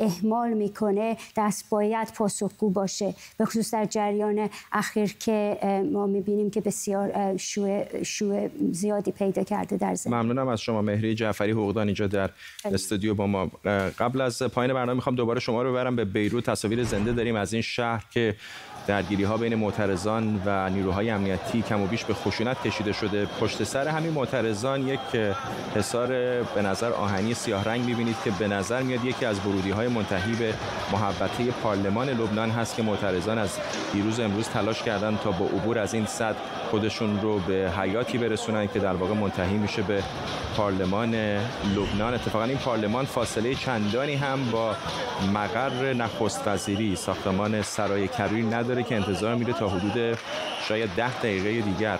اهمال 0.00 0.52
می‌کنه 0.52 1.16
دست 1.36 1.70
باید 1.70 2.12
پاسخگو 2.12 2.70
باشه. 2.70 3.14
به 3.38 3.44
خصوص 3.44 3.74
در 3.74 3.84
جریان 3.84 4.48
اخیر 4.72 5.14
که 5.20 5.58
ما 5.92 6.06
می‌بینیم 6.06 6.50
که 6.50 6.60
بسیار 6.60 7.36
شوه, 7.36 8.02
شوه 8.02 8.50
زیادی 8.72 9.12
پیدا 9.12 9.42
کرده 9.42 9.76
در 9.76 9.94
زمین 9.94 10.16
ممنونم 10.16 10.48
از 10.48 10.60
شما 10.60 10.82
مهری 10.82 11.14
جعفری 11.14 11.50
حقوقدان 11.50 11.86
اینجا 11.86 12.06
در 12.06 12.30
استودیو 12.64 13.14
با 13.14 13.26
ما. 13.26 13.50
قبل 13.98 14.20
از 14.20 14.42
پایین 14.42 14.74
برنامه 14.74 14.94
می‌خوام 14.94 15.16
دوباره 15.16 15.40
شما 15.40 15.62
رو 15.62 15.72
ببرم 15.72 15.96
به 15.96 16.04
بیروت. 16.04 16.50
تصاویر 16.50 16.84
زنده 16.84 17.12
داریم 17.12 17.36
از 17.36 17.52
این 17.52 17.62
شهر 17.62 18.04
که 18.10 18.34
درگیری 18.86 19.24
ها 19.24 19.36
بین 19.36 19.54
معترضان 19.54 20.42
و 20.46 20.70
نیروهای 20.70 21.10
امنیتی 21.10 21.62
کم 21.62 21.82
و 21.82 21.86
بیش 21.86 22.04
به 22.04 22.14
خشونت 22.14 22.62
کشیده 22.62 22.92
شده. 22.92 23.15
پشت 23.24 23.64
سر 23.64 23.88
همین 23.88 24.12
معترضان 24.12 24.88
یک 24.88 25.00
حصار 25.74 26.06
به 26.42 26.62
نظر 26.62 26.92
آهنی 26.92 27.34
سیاه 27.34 27.64
رنگ 27.64 27.84
می‌بینید 27.84 28.16
که 28.24 28.30
به 28.30 28.48
نظر 28.48 28.82
میاد 28.82 29.04
یکی 29.04 29.24
از 29.24 29.46
ورودی 29.46 29.70
های 29.70 29.88
منتهی 29.88 30.32
به 30.32 30.54
محبته 30.92 31.44
پارلمان 31.62 32.08
لبنان 32.08 32.50
هست 32.50 32.76
که 32.76 32.82
معترضان 32.82 33.38
از 33.38 33.58
دیروز 33.92 34.20
امروز 34.20 34.48
تلاش 34.48 34.82
کردن 34.82 35.16
تا 35.16 35.30
با 35.30 35.44
عبور 35.44 35.78
از 35.78 35.94
این 35.94 36.06
صد 36.06 36.36
خودشون 36.70 37.20
رو 37.20 37.38
به 37.38 37.72
حیاتی 37.80 38.18
برسونن 38.18 38.68
که 38.68 38.78
در 38.78 38.94
واقع 38.94 39.14
منتهی 39.14 39.56
میشه 39.56 39.82
به 39.82 40.02
پارلمان 40.56 41.14
لبنان. 41.76 42.14
اتفاقا 42.14 42.44
این 42.44 42.58
پارلمان 42.58 43.04
فاصله 43.04 43.54
چندانی 43.54 44.14
هم 44.14 44.50
با 44.50 44.76
مقر 45.34 45.92
نخست 45.92 46.48
وزیری 46.48 46.96
ساختمان 46.96 47.62
سرای 47.62 48.08
کبیر 48.08 48.44
نداره 48.44 48.82
که 48.82 48.96
انتظار 48.96 49.34
میره 49.34 49.52
تا 49.52 49.68
حدود 49.68 50.18
شاید 50.68 50.90
ده 50.96 51.18
دقیقه 51.18 51.60
دیگر 51.60 51.98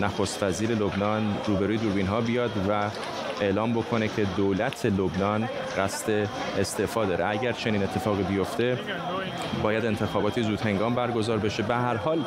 نخست 0.00 0.42
وزیر 0.42 0.70
لبنان 0.70 1.36
روبروی 1.46 1.78
دوربین 1.78 2.06
ها 2.06 2.20
بیاد 2.20 2.50
و 2.68 2.90
اعلام 3.40 3.72
بکنه 3.72 4.08
که 4.08 4.26
دولت 4.36 4.86
لبنان 4.86 5.48
قصد 5.78 6.28
استعفا 6.58 7.04
داره. 7.04 7.28
اگر 7.28 7.52
چنین 7.52 7.82
اتفاقی 7.82 8.22
بیفته 8.22 8.78
باید 9.62 9.86
انتخاباتی 9.86 10.42
زود 10.42 10.60
هنگام 10.60 10.94
برگزار 10.94 11.38
بشه. 11.38 11.62
به 11.62 11.74
هر 11.74 11.96
حال 11.96 12.24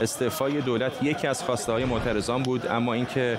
استعفای 0.00 0.60
دولت 0.60 1.02
یکی 1.02 1.26
از 1.26 1.42
خواسته 1.42 1.72
های 1.72 1.84
معترضان 1.84 2.42
بود 2.42 2.66
اما 2.66 2.92
اینکه 2.92 3.38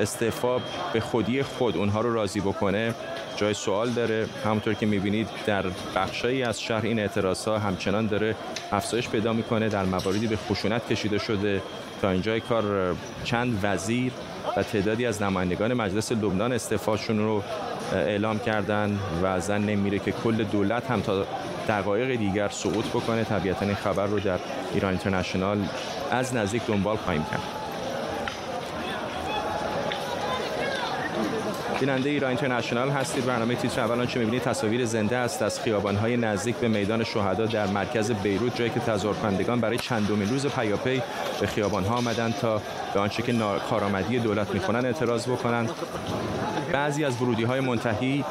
استعفا 0.00 0.58
به 0.92 1.00
خودی 1.00 1.42
خود 1.42 1.76
اونها 1.76 2.00
رو 2.00 2.14
راضی 2.14 2.40
بکنه 2.40 2.94
جای 3.36 3.54
سوال 3.54 3.90
داره. 3.90 4.26
همونطور 4.44 4.74
که 4.74 4.86
می‌بینید 4.86 5.28
در 5.46 5.64
بخشایی 5.96 6.42
از 6.42 6.60
شهر 6.60 6.82
این 6.86 6.98
اعتراض 6.98 7.48
ها 7.48 7.58
همچنان 7.58 8.06
داره 8.06 8.36
افزایش 8.72 9.08
پیدا 9.08 9.32
می‌کنه. 9.32 9.68
در 9.68 9.84
مواردی 9.84 10.26
به 10.26 10.36
خشونت 10.36 10.88
کشیده 10.88 11.18
شده. 11.18 11.62
تا 12.02 12.10
اینجای 12.10 12.40
کار 12.40 12.96
چند 13.24 13.58
وزیر 13.62 14.12
و 14.56 14.62
تعدادی 14.62 15.06
از 15.06 15.22
نمایندگان 15.22 15.74
مجلس 15.74 16.12
لبنان 16.12 16.52
استعفاشون 16.52 17.18
رو 17.18 17.42
اعلام 17.92 18.38
کردن 18.38 18.98
و 19.22 19.40
زن 19.40 19.60
نمیره 19.62 19.98
که 19.98 20.12
کل 20.12 20.44
دولت 20.44 20.90
هم 20.90 21.00
تا 21.00 21.26
دقایق 21.68 22.18
دیگر 22.18 22.48
سقوط 22.48 22.86
بکنه. 22.86 23.24
طبیعتا 23.24 23.66
این 23.66 23.74
خبر 23.74 24.06
رو 24.06 24.20
در 24.20 24.38
ایران 24.74 24.90
اینترنشنال 24.90 25.58
از 26.10 26.34
نزدیک 26.34 26.66
دنبال 26.66 26.96
خواهیم 26.96 27.24
کرد. 27.24 27.59
بیننده 31.80 32.10
ایران 32.10 32.28
اینترنشنال 32.28 32.90
هستید. 32.90 33.24
برنامه 33.24 33.54
تیتر 33.54 33.80
اول 33.80 34.00
آنچه 34.00 34.18
می‌بینید 34.18 34.42
تصاویر 34.42 34.84
زنده 34.84 35.16
است. 35.16 35.42
از 35.42 35.60
خیابانهای 35.60 36.16
نزدیک 36.16 36.56
به 36.56 36.68
میدان 36.68 37.04
شهدا 37.04 37.46
در 37.46 37.66
مرکز 37.66 38.10
بیروت 38.10 38.56
جایی 38.56 38.70
که 38.70 38.80
تظاهرکنندگان 38.80 39.60
برای 39.60 39.78
چندمین 39.78 40.28
روز 40.28 40.46
پیاپی 40.46 41.02
به 41.40 41.46
خیابانها 41.46 41.96
آمدند 41.96 42.34
تا 42.36 42.62
به 42.94 43.00
آنچه 43.00 43.22
که 43.22 43.34
کارآمدی 43.70 44.18
دولت 44.18 44.54
می‌کنن 44.54 44.84
اعتراض 44.84 45.28
بکنند. 45.28 45.70
بعضی 46.72 47.04
از 47.04 47.22
ورودی 47.22 47.44
های 47.44 47.60
منتهی 47.60 48.24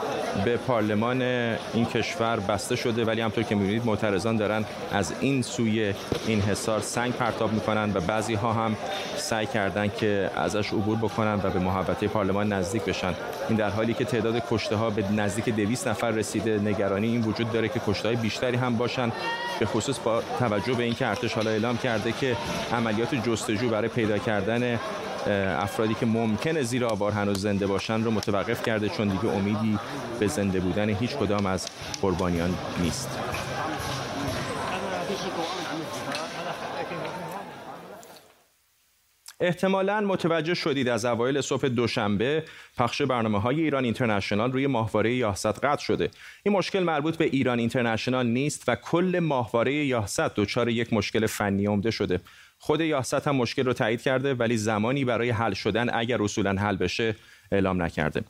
به 0.46 0.58
پارلمان 0.58 1.22
این 1.74 1.86
کشور 1.86 2.40
بسته 2.40 2.76
شده 2.76 3.06
ولی 3.06 3.22
همطور 3.22 3.44
که 3.44 3.56
می‌بینید 3.56 3.86
معترضان 3.86 4.36
دارن 4.36 4.66
از 4.92 5.14
این 5.22 5.42
سوی 5.42 5.94
این 6.28 6.42
حصار 6.42 6.80
سنگ 6.80 7.14
پرتاب 7.14 7.54
می‌کنن 7.54 7.92
و 7.94 8.00
بعضی 8.00 8.34
ها 8.34 8.54
هم 8.54 8.76
سعی 9.18 9.46
کردن 9.46 9.88
که 9.88 10.30
ازش 10.36 10.74
عبور 10.74 10.98
بکنن 10.98 11.34
و 11.44 11.50
به 11.50 11.60
محوطه 11.60 12.08
پارلمان 12.08 12.54
نزدیک 12.54 12.86
بشن. 12.86 13.14
این 13.50 13.58
در 13.58 13.70
حالی 13.70 13.94
که 13.94 14.06
تعداد 14.06 14.44
کشته 14.50 14.76
ها 14.76 14.90
به 14.90 15.04
نزدیک 15.12 15.50
200 15.50 15.88
نفر 15.88 16.12
رسیده. 16.12 16.60
نگرانی 16.60 17.08
این 17.08 17.22
وجود 17.22 17.52
داره 17.52 17.70
که 17.70 17.82
کشته 17.88 18.08
های 18.08 18.18
بیشتری 18.18 18.58
هم 18.58 18.78
باشن. 18.78 19.12
به 19.60 19.66
خصوص 19.66 20.00
با 20.00 20.24
توجه 20.40 20.74
به 20.74 20.84
اینکه 20.84 21.08
ارتش 21.08 21.34
حالا 21.34 21.52
اعلام 21.52 21.78
کرده 21.78 22.12
که 22.12 22.36
عملیات 22.74 23.16
جستجو 23.16 23.70
برای 23.70 23.90
پیدا 23.90 24.18
کردن 24.18 24.80
افرادی 25.28 25.94
که 25.94 26.06
ممکنه 26.06 26.64
زیر 26.64 26.86
آوار 26.86 27.12
هنوز 27.12 27.42
زنده 27.42 27.68
باشن 27.68 28.04
رو 28.04 28.12
متوقف 28.12 28.64
کرده 28.64 28.90
چون 28.90 29.08
دیگه 29.08 29.26
امیدی 29.26 29.80
به 30.20 30.28
زنده 30.28 30.60
بودن 30.60 30.90
هیچ 30.90 31.16
کدام 31.16 31.46
از 31.46 31.68
قربانیان 32.02 32.56
نیست. 32.82 33.20
احتمالا 39.42 40.02
متوجه 40.02 40.54
شدید 40.54 40.88
از 40.88 41.06
اوایل 41.06 41.42
صبح 41.42 41.68
دوشنبه 41.68 42.44
پخش 42.78 43.02
برنامه 43.02 43.42
های 43.42 43.62
ایران 43.62 43.84
اینترنشنال 43.84 44.52
روی 44.52 44.68
ماهواره 44.68 45.14
یاست 45.14 45.66
قطع 45.66 45.84
شده. 45.84 46.10
این 46.44 46.56
مشکل 46.56 46.84
مربوط 46.84 47.18
به 47.18 47.26
ایران 47.26 47.60
اینترنشنال 47.60 48.28
نیست 48.28 48.64
و 48.68 48.76
کل 48.76 49.20
ماهواره 49.20 49.74
یاست 49.74 50.20
دچار 50.36 50.70
یک 50.70 50.94
مشکل 50.94 51.26
فنی 51.26 51.66
عمده 51.66 51.92
شده. 51.92 52.20
خود 52.60 52.82
یاست 52.82 53.28
هم 53.28 53.36
مشکل 53.36 53.66
رو 53.66 53.74
تایید 53.74 54.02
کرده 54.02 54.34
ولی 54.34 54.58
زمانی 54.58 55.06
برای 55.06 55.30
حل 55.30 55.54
شدن 55.54 55.88
اگر 55.94 56.24
اصولا 56.24 56.54
حل 56.54 56.76
بشه 56.76 57.16
اعلام 57.52 57.82
نکرده. 57.82 58.24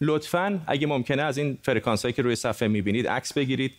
لطفا 0.00 0.60
اگه 0.66 0.86
ممکنه 0.86 1.22
از 1.22 1.38
این 1.38 1.58
فرکانس 1.62 2.02
هایی 2.02 2.12
که 2.12 2.22
روی 2.22 2.36
صفحه 2.36 2.68
می‌بینید 2.68 3.08
عکس 3.08 3.32
بگیرید. 3.32 3.72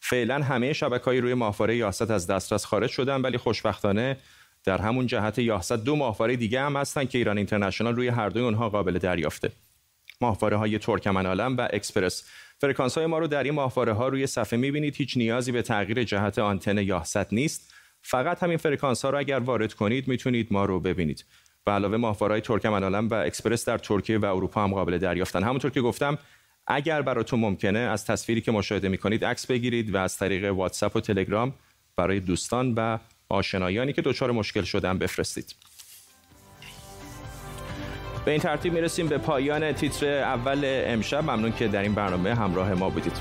فعلا 0.00 0.42
همه 0.42 0.72
شبکه 0.72 1.04
های 1.04 1.20
روی 1.20 1.34
ماهواره 1.34 1.76
یاست 1.76 2.10
از 2.10 2.26
دسترس 2.26 2.64
خارج 2.64 2.90
شدن 2.90 3.20
ولی 3.20 3.38
خوشبختانه 3.38 4.16
در 4.64 4.78
همون 4.78 5.06
جهت 5.06 5.38
یاست 5.38 5.72
دو 5.72 5.96
ماهواره 5.96 6.36
دیگه 6.36 6.60
هم 6.60 6.76
هستن 6.76 7.04
که 7.04 7.18
ایران 7.18 7.38
اینترنشنال 7.38 7.96
روی 7.96 8.08
هر 8.08 8.28
دوی 8.28 8.42
اونها 8.42 8.68
قابل 8.68 8.98
دریافته. 8.98 9.50
ماهواره 10.20 10.56
های 10.56 10.78
ترکمن 10.78 11.26
عالم 11.26 11.56
و 11.56 11.68
اکسپرس. 11.72 12.24
فرکانس 12.58 12.98
های 12.98 13.06
ما 13.06 13.18
رو 13.18 13.26
در 13.26 13.42
این 13.42 13.54
ماهواره 13.54 13.92
ها 13.92 14.08
روی 14.08 14.26
صفحه 14.26 14.58
می‌بینید. 14.58 14.96
هیچ 14.96 15.16
نیازی 15.16 15.52
به 15.52 15.62
تغییر 15.62 16.04
جهت 16.04 16.38
آنتن 16.38 16.78
یا 16.78 16.96
ست 16.96 17.32
نیست. 17.32 17.73
فقط 18.06 18.42
همین 18.42 18.56
فرکانس 18.56 19.04
ها 19.04 19.10
رو 19.10 19.18
اگر 19.18 19.38
وارد 19.38 19.74
کنید 19.74 20.08
می‌تونید 20.08 20.48
ما 20.50 20.64
رو 20.64 20.80
ببینید. 20.80 21.24
به 21.66 21.70
علاوه 21.70 21.96
ماهواره‌های 21.96 22.40
ترکمن 22.40 22.82
عالم 22.82 23.08
و 23.08 23.14
اکسپرس 23.14 23.64
در 23.64 23.78
ترکیه 23.78 24.18
و 24.18 24.24
اروپا 24.24 24.64
هم 24.64 24.74
قابل 24.74 24.98
دریافتن. 24.98 25.42
همونطور 25.42 25.70
که 25.70 25.80
گفتم 25.80 26.18
اگر 26.66 27.02
براتون 27.02 27.40
ممکنه 27.40 27.78
از 27.78 28.06
تصویری 28.06 28.40
که 28.40 28.52
مشاهده 28.52 28.88
می‌کنید 28.88 29.24
عکس 29.24 29.46
بگیرید 29.46 29.94
و 29.94 29.96
از 29.96 30.18
طریق 30.18 30.52
واتساپ 30.52 30.96
و 30.96 31.00
تلگرام 31.00 31.52
برای 31.96 32.20
دوستان 32.20 32.74
و 32.74 32.98
آشنایانی 33.28 33.92
که 33.92 34.02
دچار 34.02 34.30
مشکل 34.30 34.62
شدن 34.62 34.98
بفرستید. 34.98 35.54
به 38.24 38.30
این 38.30 38.40
ترتیب 38.40 38.72
می‌رسیم 38.72 39.08
به 39.08 39.18
پایان 39.18 39.72
تیتر 39.72 40.18
اول 40.18 40.62
امشب. 40.64 41.22
ممنون 41.22 41.52
که 41.52 41.68
در 41.68 41.82
این 41.82 41.94
برنامه 41.94 42.34
همراه 42.34 42.74
ما 42.74 42.90
بودید. 42.90 43.16